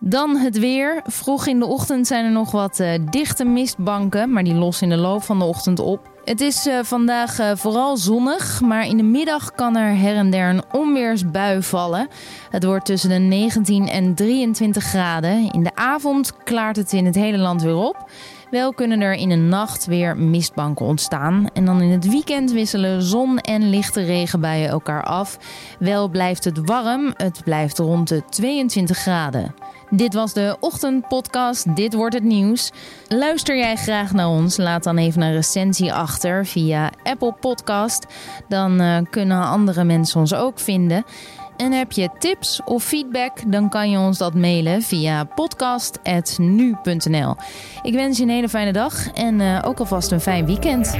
Dan 0.00 0.36
het 0.36 0.58
weer. 0.58 1.02
Vroeg 1.04 1.46
in 1.46 1.58
de 1.58 1.66
ochtend 1.66 2.06
zijn 2.06 2.24
er 2.24 2.30
nog 2.30 2.50
wat 2.50 2.80
uh, 2.80 2.88
dichte 3.10 3.44
mistbanken, 3.44 4.32
maar 4.32 4.44
die 4.44 4.54
lossen 4.54 4.90
in 4.90 4.96
de 4.96 5.02
loop 5.02 5.22
van 5.22 5.38
de 5.38 5.44
ochtend 5.44 5.78
op. 5.78 6.10
Het 6.24 6.40
is 6.40 6.66
uh, 6.66 6.78
vandaag 6.82 7.40
uh, 7.40 7.50
vooral 7.54 7.96
zonnig, 7.96 8.60
maar 8.60 8.86
in 8.86 8.96
de 8.96 9.02
middag 9.02 9.52
kan 9.54 9.76
er 9.76 9.96
her 9.96 10.16
en 10.16 10.30
der 10.30 10.48
een 10.48 10.62
onweersbui 10.72 11.62
vallen. 11.62 12.08
Het 12.50 12.64
wordt 12.64 12.84
tussen 12.84 13.08
de 13.08 13.18
19 13.18 13.88
en 13.88 14.14
23 14.14 14.84
graden. 14.84 15.52
In 15.52 15.62
de 15.62 15.74
avond 15.74 16.36
klaart 16.44 16.76
het 16.76 16.92
in 16.92 17.06
het 17.06 17.14
hele 17.14 17.38
land 17.38 17.62
weer 17.62 17.76
op. 17.76 18.10
Wel 18.52 18.72
kunnen 18.72 19.00
er 19.00 19.12
in 19.14 19.28
de 19.28 19.34
nacht 19.34 19.86
weer 19.86 20.16
mistbanken 20.16 20.86
ontstaan. 20.86 21.46
En 21.52 21.64
dan 21.64 21.80
in 21.80 21.90
het 21.90 22.08
weekend 22.08 22.52
wisselen 22.52 23.02
zon 23.02 23.38
en 23.38 23.70
lichte 23.70 24.02
regenbuien 24.02 24.68
elkaar 24.68 25.04
af. 25.04 25.38
Wel 25.78 26.08
blijft 26.08 26.44
het 26.44 26.60
warm. 26.64 27.12
Het 27.16 27.40
blijft 27.44 27.78
rond 27.78 28.08
de 28.08 28.22
22 28.28 28.98
graden. 28.98 29.54
Dit 29.90 30.14
was 30.14 30.32
de 30.32 30.56
ochtendpodcast. 30.60 31.76
Dit 31.76 31.94
wordt 31.94 32.14
het 32.14 32.24
nieuws. 32.24 32.72
Luister 33.08 33.56
jij 33.56 33.76
graag 33.76 34.12
naar 34.12 34.28
ons? 34.28 34.56
Laat 34.56 34.84
dan 34.84 34.98
even 34.98 35.22
een 35.22 35.34
recensie 35.34 35.92
achter 35.92 36.46
via 36.46 36.90
Apple 37.02 37.34
Podcast. 37.40 38.06
Dan 38.48 38.80
uh, 38.80 38.98
kunnen 39.10 39.42
andere 39.42 39.84
mensen 39.84 40.20
ons 40.20 40.34
ook 40.34 40.58
vinden. 40.58 41.04
En 41.56 41.72
heb 41.72 41.92
je 41.92 42.08
tips 42.18 42.60
of 42.64 42.84
feedback, 42.84 43.52
dan 43.52 43.68
kan 43.68 43.90
je 43.90 43.98
ons 43.98 44.18
dat 44.18 44.34
mailen 44.34 44.82
via 44.82 45.24
podcast.nu.nl. 45.24 47.36
Ik 47.82 47.94
wens 47.94 48.16
je 48.16 48.22
een 48.22 48.30
hele 48.30 48.48
fijne 48.48 48.72
dag 48.72 49.12
en 49.12 49.40
uh, 49.40 49.58
ook 49.64 49.78
alvast 49.78 50.12
een 50.12 50.20
fijn 50.20 50.46
weekend. 50.46 50.96